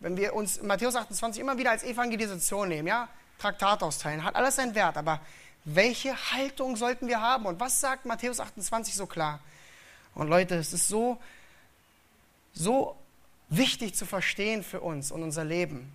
[0.00, 4.56] Wenn wir uns Matthäus 28 immer wieder als Evangelisation nehmen, ja, Traktat austeilen, hat alles
[4.56, 5.20] seinen Wert, aber
[5.64, 7.46] welche Haltung sollten wir haben?
[7.46, 9.40] Und was sagt Matthäus 28 so klar?
[10.14, 11.18] Und Leute, es ist so,
[12.52, 12.96] so
[13.48, 15.92] wichtig zu verstehen für uns und unser Leben.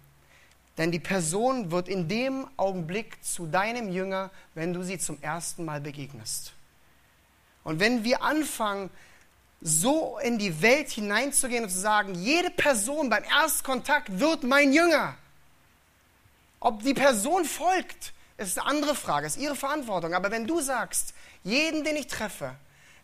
[0.78, 5.66] Denn die Person wird in dem Augenblick zu deinem Jünger, wenn du sie zum ersten
[5.66, 6.54] Mal begegnest.
[7.64, 8.90] Und wenn wir anfangen,
[9.62, 15.16] so in die Welt hineinzugehen und zu sagen, jede Person beim Erstkontakt wird mein Jünger.
[16.62, 20.14] Ob die Person folgt, ist eine andere Frage, ist ihre Verantwortung.
[20.14, 22.56] Aber wenn du sagst, jeden, den ich treffe,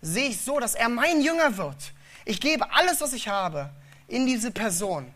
[0.02, 1.94] sehe ich so, dass er mein Jünger wird.
[2.24, 3.70] Ich gebe alles, was ich habe,
[4.08, 5.12] in diese Person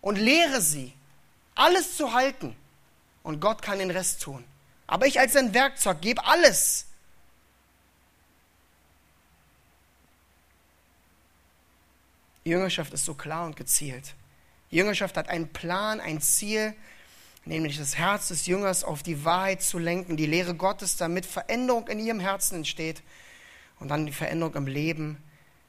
[0.00, 0.92] und lehre sie,
[1.54, 2.56] alles zu halten.
[3.22, 4.44] Und Gott kann den Rest tun.
[4.86, 6.86] Aber ich als sein Werkzeug gebe alles.
[12.48, 14.14] Jüngerschaft ist so klar und gezielt.
[14.70, 16.74] Jüngerschaft hat einen Plan, ein Ziel,
[17.44, 21.88] nämlich das Herz des Jüngers auf die Wahrheit zu lenken, die Lehre Gottes, damit Veränderung
[21.88, 23.02] in ihrem Herzen entsteht
[23.80, 25.22] und dann die Veränderung im Leben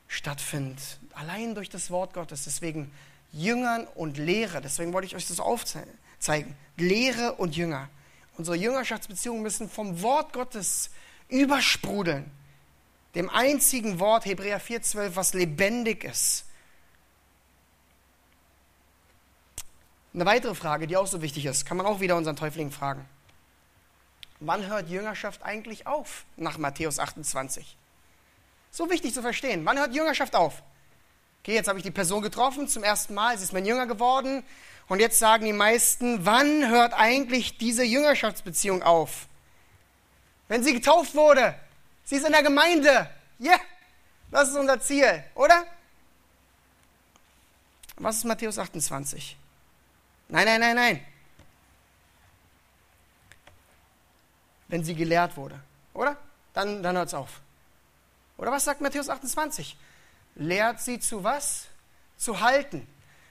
[0.08, 1.00] stattfindet.
[1.14, 2.44] Allein durch das Wort Gottes.
[2.44, 2.92] Deswegen
[3.32, 4.60] Jüngern und Lehre.
[4.60, 6.56] Deswegen wollte ich euch das aufzeigen.
[6.76, 7.90] Lehre und Jünger.
[8.38, 10.90] Unsere Jüngerschaftsbeziehungen müssen vom Wort Gottes
[11.30, 12.32] übersprudeln.
[13.16, 16.46] Dem einzigen Wort, Hebräer 4,12, was lebendig ist.
[20.14, 23.08] Eine weitere Frage, die auch so wichtig ist, kann man auch wieder unseren Täufling fragen.
[24.40, 27.78] Wann hört Jüngerschaft eigentlich auf nach Matthäus 28?
[28.72, 29.66] So wichtig zu verstehen.
[29.66, 30.64] Wann hört Jüngerschaft auf?
[31.44, 34.44] Okay, jetzt habe ich die Person getroffen zum ersten Mal, sie ist mein Jünger geworden.
[34.88, 39.28] Und jetzt sagen die meisten, wann hört eigentlich diese Jüngerschaftsbeziehung auf?
[40.48, 41.54] Wenn sie getauft wurde.
[42.04, 43.10] Sie ist in der Gemeinde.
[43.38, 43.60] Ja, yeah,
[44.32, 45.64] das ist unser Ziel, oder?
[47.98, 49.38] Was ist Matthäus 28?
[50.30, 51.06] Nein, nein, nein, nein.
[54.68, 55.60] Wenn sie gelehrt wurde,
[55.94, 56.16] oder?
[56.54, 57.42] Dann, dann hört es auf.
[58.38, 59.76] Oder was sagt Matthäus 28?
[60.36, 61.66] Lehrt sie zu was?
[62.16, 62.88] Zu halten.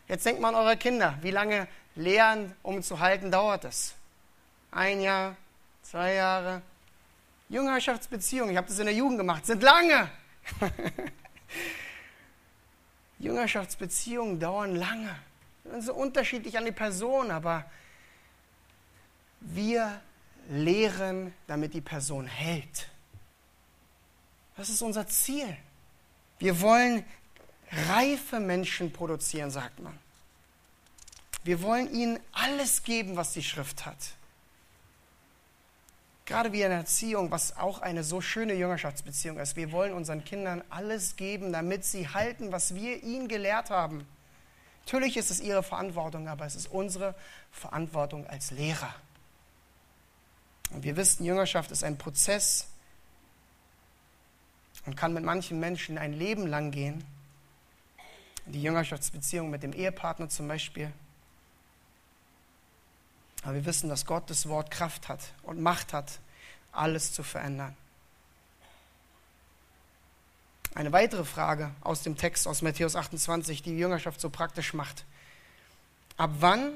[0.08, 1.16] Jetzt denkt mal an eure Kinder.
[1.22, 3.94] Wie lange Lehren, um zu halten, dauert es?
[4.72, 5.36] Ein Jahr,
[5.82, 6.62] zwei Jahre.
[7.48, 10.10] Jüngerschaftsbeziehungen, ich habe das in der Jugend gemacht, sind lange.
[13.18, 15.14] Jüngerschaftsbeziehungen dauern lange
[15.80, 17.64] so unterschiedlich an die Person, aber
[19.40, 20.00] wir
[20.50, 22.88] lehren, damit die Person hält.
[24.56, 25.56] Das ist unser Ziel.
[26.38, 27.04] Wir wollen
[27.88, 29.98] reife Menschen produzieren, sagt man.
[31.44, 33.96] Wir wollen ihnen alles geben, was die Schrift hat.
[36.26, 39.56] Gerade wie in der Erziehung, was auch eine so schöne Jüngerschaftsbeziehung ist.
[39.56, 44.06] Wir wollen unseren Kindern alles geben, damit sie halten, was wir ihnen gelehrt haben.
[44.88, 47.14] Natürlich ist es ihre Verantwortung, aber es ist unsere
[47.52, 48.94] Verantwortung als Lehrer.
[50.70, 52.68] Und wir wissen, Jüngerschaft ist ein Prozess
[54.86, 57.04] und kann mit manchen Menschen ein Leben lang gehen.
[58.46, 60.90] Die Jüngerschaftsbeziehung mit dem Ehepartner zum Beispiel.
[63.42, 66.18] Aber wir wissen, dass Gottes Wort Kraft hat und Macht hat,
[66.72, 67.76] alles zu verändern.
[70.74, 75.04] Eine weitere Frage aus dem Text aus Matthäus 28, die, die Jüngerschaft so praktisch macht.
[76.16, 76.72] Ab wann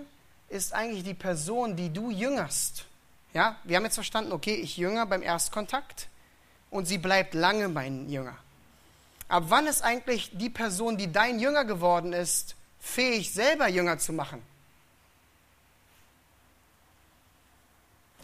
[0.49, 2.86] ist eigentlich die Person, die du jüngerst?
[3.34, 6.09] Ja, wir haben jetzt verstanden, okay, ich jünger beim Erstkontakt
[6.70, 8.36] und sie bleibt lange mein Jünger.
[9.28, 14.12] Ab wann ist eigentlich die Person, die dein Jünger geworden ist, fähig, selber Jünger zu
[14.12, 14.43] machen?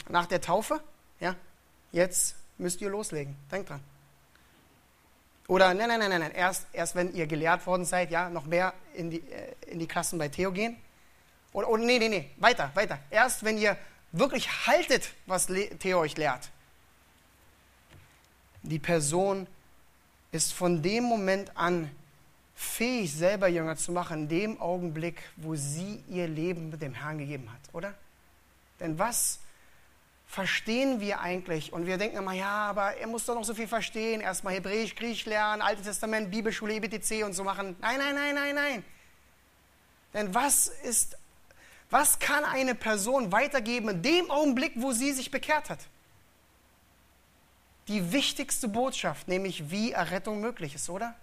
[0.08, 0.80] Nach der Taufe?
[1.20, 1.34] Ja,
[1.92, 3.36] jetzt müsst ihr loslegen.
[3.50, 3.80] Denkt dran.
[5.48, 8.74] Oder nein, nein, nein, nein, erst, erst wenn ihr gelehrt worden seid, ja, noch mehr
[8.92, 10.76] in die, äh, in die Klassen bei Theo gehen.
[11.54, 12.98] Oder, oder nee, nee, nee, weiter, weiter.
[13.10, 13.76] Erst wenn ihr
[14.12, 16.50] wirklich haltet, was Theo euch lehrt.
[18.62, 19.46] Die Person
[20.32, 21.90] ist von dem Moment an
[22.54, 27.16] fähig, selber Jünger zu machen, in dem Augenblick, wo sie ihr Leben mit dem Herrn
[27.16, 27.94] gegeben hat, oder?
[28.80, 29.38] Denn was
[30.28, 31.72] verstehen wir eigentlich?
[31.72, 34.20] Und wir denken immer, ja, aber er muss doch noch so viel verstehen.
[34.20, 37.74] Erstmal Hebräisch, Griechisch lernen, Altes Testament, Bibelschule, EBTC und so machen.
[37.80, 38.84] Nein, nein, nein, nein, nein.
[40.12, 41.16] Denn was ist,
[41.90, 45.80] was kann eine Person weitergeben in dem Augenblick, wo sie sich bekehrt hat?
[47.88, 51.14] Die wichtigste Botschaft, nämlich wie Errettung möglich ist, oder?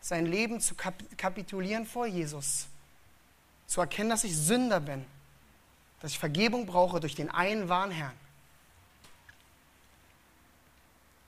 [0.00, 2.66] Sein Leben zu kapitulieren vor Jesus.
[3.66, 5.04] Zu erkennen, dass ich Sünder bin
[6.06, 8.12] dass ich Vergebung brauche durch den einen wahren Herrn.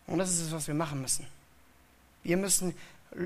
[0.06, 1.26] Und das ist es, was wir machen müssen.
[2.22, 2.76] Wir müssen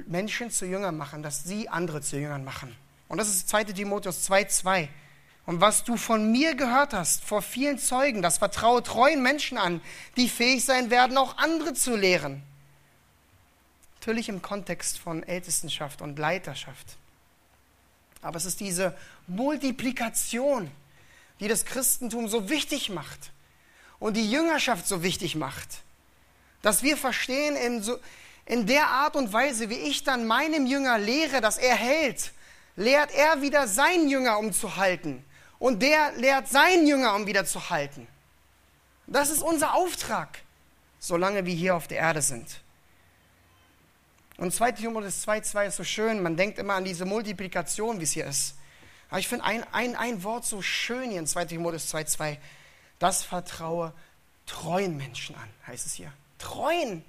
[0.06, 2.74] Menschen zu Jüngern machen, dass sie andere zu Jüngern machen.
[3.06, 4.88] Und das ist 2 Timotheus 2,2.
[5.44, 9.82] Und was du von mir gehört hast, vor vielen Zeugen, das vertraue treuen Menschen an,
[10.16, 12.42] die fähig sein werden, auch andere zu lehren.
[13.96, 16.96] Natürlich im Kontext von Ältestenschaft und Leiterschaft.
[18.22, 18.96] Aber es ist diese
[19.26, 20.70] Multiplikation
[21.42, 23.32] die das Christentum so wichtig macht
[23.98, 25.82] und die Jüngerschaft so wichtig macht.
[26.62, 27.98] Dass wir verstehen, in, so,
[28.46, 32.30] in der Art und Weise, wie ich dann meinem Jünger lehre, dass er hält,
[32.76, 35.24] lehrt er wieder seinen Jünger, um zu halten.
[35.58, 38.06] Und der lehrt seinen Jünger, um wieder zu halten.
[39.08, 40.38] Das ist unser Auftrag,
[41.00, 42.46] solange wir hier auf der Erde sind.
[44.36, 44.72] Und 2.
[44.72, 48.54] Timotheus 2,2 ist so schön, man denkt immer an diese Multiplikation, wie es hier ist.
[49.12, 52.38] Aber ich finde ein, ein, ein Wort so schön hier in 2 Timotheus 2,2.
[52.98, 53.92] Das vertraue
[54.46, 56.10] treuen Menschen an, heißt es hier.
[56.38, 57.04] Treuen.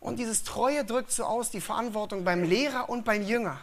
[0.00, 3.60] Und dieses Treue drückt so aus die Verantwortung beim Lehrer und beim Jünger.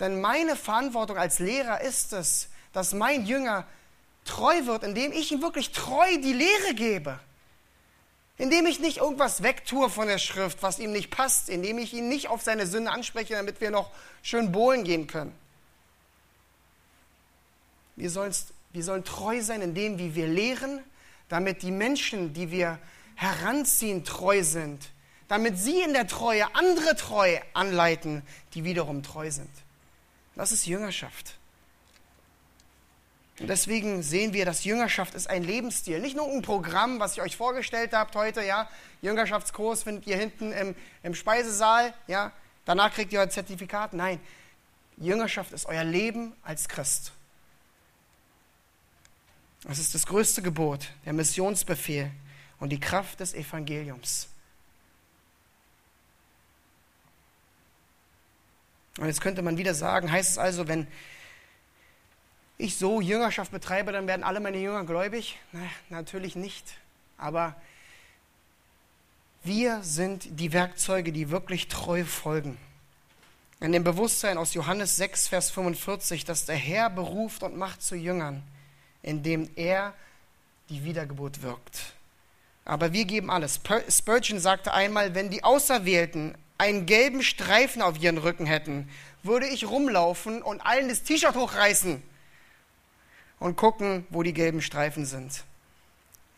[0.00, 3.66] Denn meine Verantwortung als Lehrer ist es, dass mein Jünger
[4.24, 7.20] treu wird, indem ich ihm wirklich treu die Lehre gebe.
[8.36, 12.08] Indem ich nicht irgendwas wegtue von der Schrift, was ihm nicht passt, indem ich ihn
[12.08, 13.90] nicht auf seine Sünde anspreche, damit wir noch
[14.22, 15.34] schön bohlen gehen können.
[17.96, 18.10] Wir,
[18.72, 20.82] wir sollen treu sein in dem, wie wir lehren,
[21.28, 22.78] damit die Menschen, die wir
[23.14, 24.90] heranziehen, treu sind.
[25.28, 28.22] Damit sie in der Treue andere treu anleiten,
[28.54, 29.50] die wiederum treu sind.
[30.34, 31.36] Das ist Jüngerschaft.
[33.40, 35.98] Und deswegen sehen wir, dass Jüngerschaft ist ein Lebensstil.
[36.00, 38.68] Nicht nur ein Programm, was ich euch vorgestellt habt heute, ja.
[39.02, 42.32] Jüngerschaftskurs findet ihr hinten im, im Speisesaal, ja.
[42.64, 43.92] Danach kriegt ihr euer Zertifikat.
[43.92, 44.20] Nein,
[44.96, 47.12] Jüngerschaft ist euer Leben als Christ.
[49.64, 52.10] Das ist das größte Gebot, der Missionsbefehl
[52.60, 54.28] und die Kraft des Evangeliums.
[58.98, 60.86] Und jetzt könnte man wieder sagen, heißt es also, wenn
[62.58, 65.38] ich so Jüngerschaft betreibe, dann werden alle meine Jünger gläubig?
[65.52, 66.64] Na, natürlich nicht.
[67.18, 67.54] Aber
[69.42, 72.56] wir sind die Werkzeuge, die wirklich treu folgen.
[73.60, 77.96] In dem Bewusstsein aus Johannes 6, Vers 45, dass der Herr beruft und macht zu
[77.96, 78.42] Jüngern,
[79.02, 79.94] indem er
[80.68, 81.94] die Wiedergeburt wirkt.
[82.64, 83.60] Aber wir geben alles.
[83.88, 88.88] Spurgeon sagte einmal, wenn die Auserwählten einen gelben Streifen auf ihren Rücken hätten,
[89.22, 92.02] würde ich rumlaufen und allen das T-Shirt hochreißen
[93.38, 95.44] und gucken, wo die gelben Streifen sind.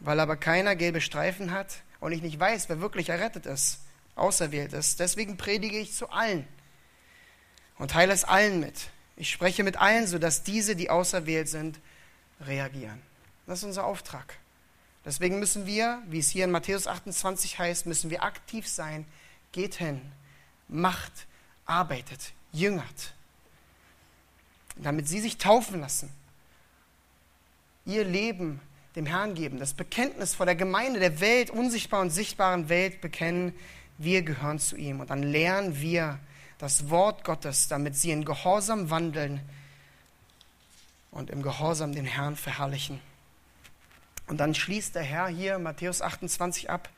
[0.00, 3.80] Weil aber keiner gelbe Streifen hat und ich nicht weiß, wer wirklich errettet ist,
[4.14, 5.00] auserwählt ist.
[5.00, 6.46] Deswegen predige ich zu allen
[7.78, 8.88] und teile es allen mit.
[9.16, 11.78] Ich spreche mit allen, sodass diese, die auserwählt sind,
[12.40, 13.00] reagieren.
[13.46, 14.34] Das ist unser Auftrag.
[15.04, 19.06] Deswegen müssen wir, wie es hier in Matthäus 28 heißt, müssen wir aktiv sein.
[19.52, 20.02] Geht hin,
[20.68, 21.12] macht,
[21.64, 23.14] arbeitet, jüngert,
[24.76, 26.12] damit sie sich taufen lassen
[27.86, 28.60] ihr Leben
[28.96, 33.54] dem Herrn geben, das Bekenntnis vor der Gemeinde, der Welt, unsichtbaren und sichtbaren Welt bekennen,
[33.98, 35.00] wir gehören zu ihm.
[35.00, 36.18] Und dann lernen wir
[36.58, 39.40] das Wort Gottes, damit sie in Gehorsam wandeln
[41.10, 43.00] und im Gehorsam den Herrn verherrlichen.
[44.26, 46.88] Und dann schließt der Herr hier Matthäus 28 ab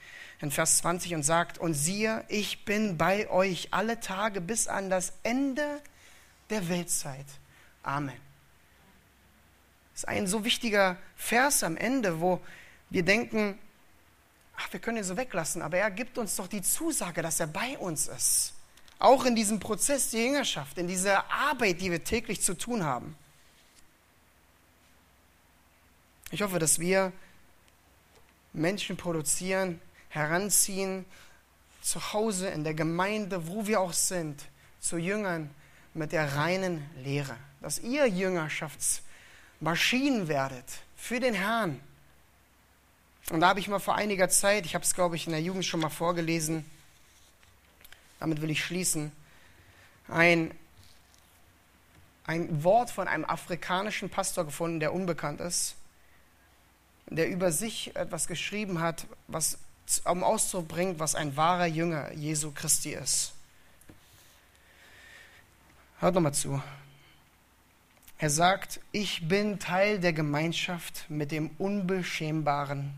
[0.40, 4.88] in Vers 20 und sagt, und siehe, ich bin bei euch alle Tage bis an
[4.88, 5.80] das Ende
[6.48, 7.26] der Weltzeit.
[7.82, 8.27] Amen.
[9.98, 12.40] Das ist ein so wichtiger Vers am Ende, wo
[12.88, 13.58] wir denken,
[14.56, 17.48] ach, wir können ihn so weglassen, aber er gibt uns doch die Zusage, dass er
[17.48, 18.52] bei uns ist.
[19.00, 23.16] Auch in diesem Prozess der Jüngerschaft, in dieser Arbeit, die wir täglich zu tun haben.
[26.30, 27.12] Ich hoffe, dass wir
[28.52, 29.80] Menschen produzieren,
[30.10, 31.06] heranziehen,
[31.82, 34.44] zu Hause, in der Gemeinde, wo wir auch sind,
[34.78, 35.50] zu Jüngern
[35.92, 37.36] mit der reinen Lehre.
[37.60, 38.06] Dass ihr
[39.60, 40.64] Jüngerschaftsmaschinen werdet
[40.96, 41.80] für den Herrn.
[43.30, 45.42] Und da habe ich mal vor einiger Zeit, ich habe es glaube ich in der
[45.42, 46.64] Jugend schon mal vorgelesen,
[48.20, 49.12] damit will ich schließen,
[50.08, 50.52] ein,
[52.24, 55.74] ein Wort von einem afrikanischen Pastor gefunden, der unbekannt ist,
[57.06, 59.58] der über sich etwas geschrieben hat, was
[60.04, 63.32] am Ausdruck bringt, was ein wahrer Jünger Jesu Christi ist.
[66.00, 66.62] Hört nochmal zu.
[68.20, 72.92] Er sagt, ich bin Teil der Gemeinschaft mit dem Unbeschämbaren.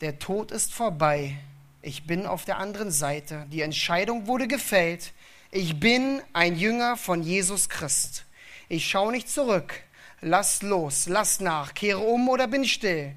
[0.00, 1.36] Der Tod ist vorbei.
[1.82, 3.46] Ich bin auf der anderen Seite.
[3.52, 5.12] Die Entscheidung wurde gefällt.
[5.50, 8.24] Ich bin ein Jünger von Jesus Christ.
[8.70, 9.82] Ich schaue nicht zurück.
[10.22, 13.14] Lass los, lass nach, kehre um oder bin still.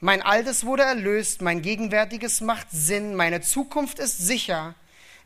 [0.00, 4.74] Mein Altes wurde erlöst, mein Gegenwärtiges macht Sinn, meine Zukunft ist sicher.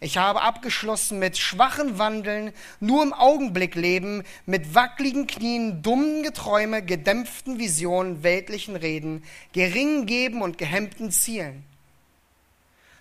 [0.00, 6.84] Ich habe abgeschlossen mit schwachen Wandeln, nur im Augenblick leben, mit wackligen Knien, dummen Geträume,
[6.84, 11.64] gedämpften Visionen, weltlichen Reden, geringen Geben und gehemmten Zielen.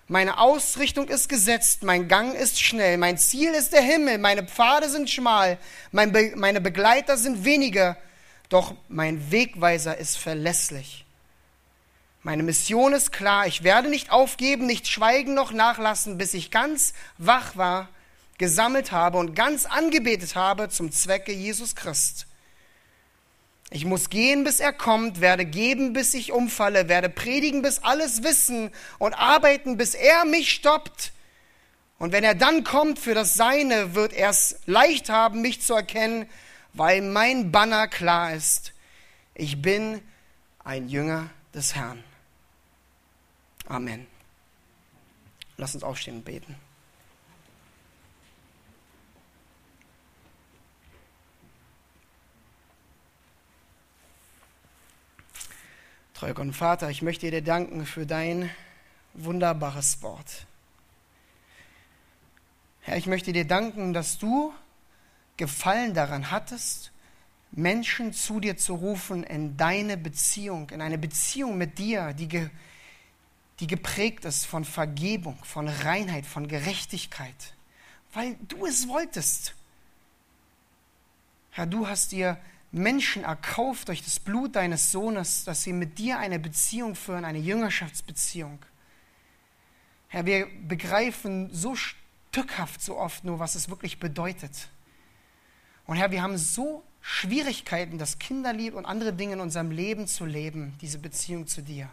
[0.08, 4.90] Meine Ausrichtung ist gesetzt, mein Gang ist schnell, mein Ziel ist der Himmel, meine Pfade
[4.90, 5.60] sind schmal,
[5.92, 7.98] mein Be meine Begleiter sind wenige,
[8.50, 11.07] doch mein Wegweiser ist verlässlich.
[12.28, 16.94] Meine Mission ist klar, ich werde nicht aufgeben, nicht schweigen noch nachlassen, bis ich ganz
[17.18, 17.88] wach war,
[18.38, 22.28] gesammelt habe und ganz angebetet habe zum Zwecke Jesus Christ.
[23.70, 28.24] Ich muss gehen, bis er kommt, werde geben, bis ich umfalle, werde predigen, bis alles
[28.24, 31.14] wissen und arbeiten, bis er mich stoppt.
[31.98, 35.76] Und wenn er dann kommt für das Seine, wird er es leicht haben, mich zu
[35.76, 36.30] erkennen,
[36.74, 38.74] weil mein Banner klar ist.
[39.34, 40.02] Ich bin
[40.66, 42.04] ein Jünger des Herrn.
[43.68, 44.08] Amen.
[45.58, 46.56] Lass uns aufstehen und beten.
[56.14, 58.50] Treuer Gott und Vater, ich möchte dir danken für dein
[59.14, 60.48] wunderbares Wort.
[62.82, 64.54] Herr, ich möchte dir danken, dass du
[65.36, 66.92] Gefallen daran hattest,
[67.52, 72.50] Menschen zu dir zu rufen in deine Beziehung, in eine Beziehung mit dir, die,
[73.60, 77.54] die geprägt ist von Vergebung, von Reinheit, von Gerechtigkeit,
[78.14, 79.56] weil du es wolltest.
[81.52, 82.38] Herr, du hast dir
[82.72, 87.40] Menschen erkauft durch das Blut deines Sohnes, dass sie mit dir eine Beziehung führen, eine
[87.40, 88.60] Jüngerschaftsbeziehung.
[90.10, 94.70] Herr, wir begreifen so stückhaft so oft nur, was es wirklich bedeutet.
[95.86, 100.26] Und Herr, wir haben so Schwierigkeiten, das Kinderlieb und andere Dinge in unserem Leben zu
[100.26, 101.90] leben, diese Beziehung zu dir.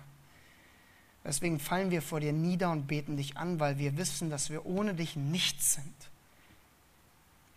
[1.25, 4.67] Deswegen fallen wir vor dir nieder und beten dich an, weil wir wissen, dass wir
[4.67, 5.95] ohne dich nichts sind.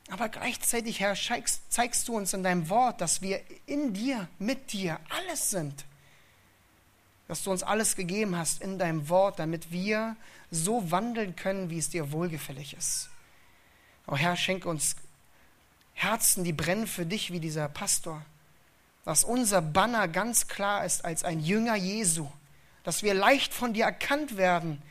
[0.10, 4.72] Aber gleichzeitig, Herr, zeigst, zeigst du uns in deinem Wort, dass wir in dir, mit
[4.72, 5.86] dir alles sind.
[7.28, 10.16] Dass du uns alles gegeben hast in deinem Wort, damit wir
[10.50, 13.10] so wandeln können, wie es dir wohlgefällig ist.
[14.08, 14.96] Oh Herr, schenke uns
[15.94, 18.24] Herzen, die brennen für dich wie dieser Pastor.
[19.04, 22.30] Dass unser Banner ganz klar ist als ein Jünger Jesu.
[22.88, 24.82] Dass wir leicht von dir erkannt werden.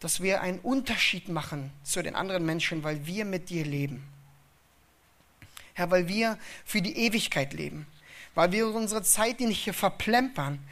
[0.00, 4.08] Dass wir einen Unterschied machen zu den anderen Menschen, weil wir mit dir leben.
[5.74, 7.86] Herr, weil wir für die Ewigkeit leben,
[8.34, 10.66] weil wir unsere Zeit nicht hier verplempern,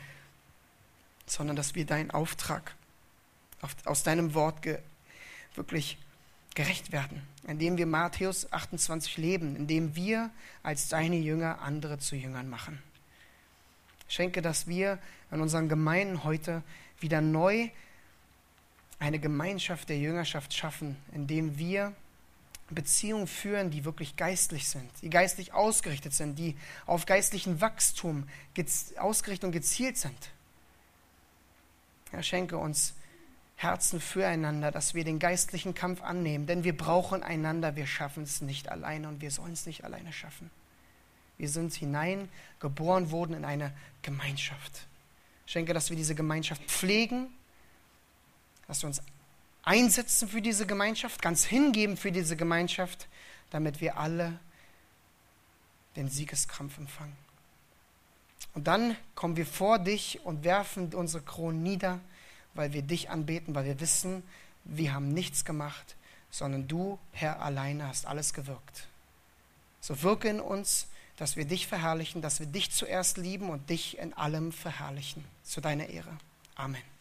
[1.27, 2.75] sondern dass wir deinen Auftrag
[3.85, 4.79] aus deinem Wort ge
[5.57, 5.99] wirklich
[6.55, 10.31] gerecht werden, indem wir Matthäus 28 leben, indem wir
[10.63, 12.83] als deine Jünger andere zu Jüngern machen.
[14.09, 14.99] Schenke, dass wir
[15.35, 16.63] in unseren Gemeinden heute
[17.01, 17.69] wieder neu
[19.01, 21.93] eine Gemeinschaft der Jüngerschaft schaffen, indem wir
[22.71, 26.57] Beziehungen führen, die wirklich geistlich sind, die geistlich ausgerichtet sind, die
[26.87, 28.29] auf geistlichen Wachstum
[28.97, 30.17] ausgerichtet und gezielt sind.
[32.11, 32.95] Herr, schenke uns
[33.57, 38.41] Herzen füreinander, dass wir den geistlichen Kampf annehmen, denn wir brauchen einander, wir schaffen es
[38.41, 40.51] nicht alleine und wir sollen es nicht alleine schaffen.
[41.39, 43.73] Wir sind hineingeboren worden in eine
[44.03, 44.87] Gemeinschaft.
[45.47, 47.29] Schenke, dass wir diese Gemeinschaft pflegen,
[48.67, 49.03] dass wir uns
[49.63, 53.09] einsetzen für diese Gemeinschaft, ganz hingeben für diese Gemeinschaft,
[53.51, 54.39] damit wir alle
[55.97, 57.17] den Siegeskampf empfangen.
[58.55, 62.01] Und dann kommen wir vor dich und werfen unsere Kronen nieder,
[62.55, 64.23] weil wir dich anbeten, weil wir wissen,
[64.65, 65.97] wir haben nichts gemacht,
[66.31, 68.87] sondern du, Herr, alleine hast alles gewirkt.
[69.81, 70.87] So wirke in uns,
[71.17, 75.25] dass wir dich verherrlichen, dass wir dich zuerst lieben und dich in allem verherrlichen.
[75.43, 76.17] Zu deiner Ehre.
[76.57, 76.94] Amen.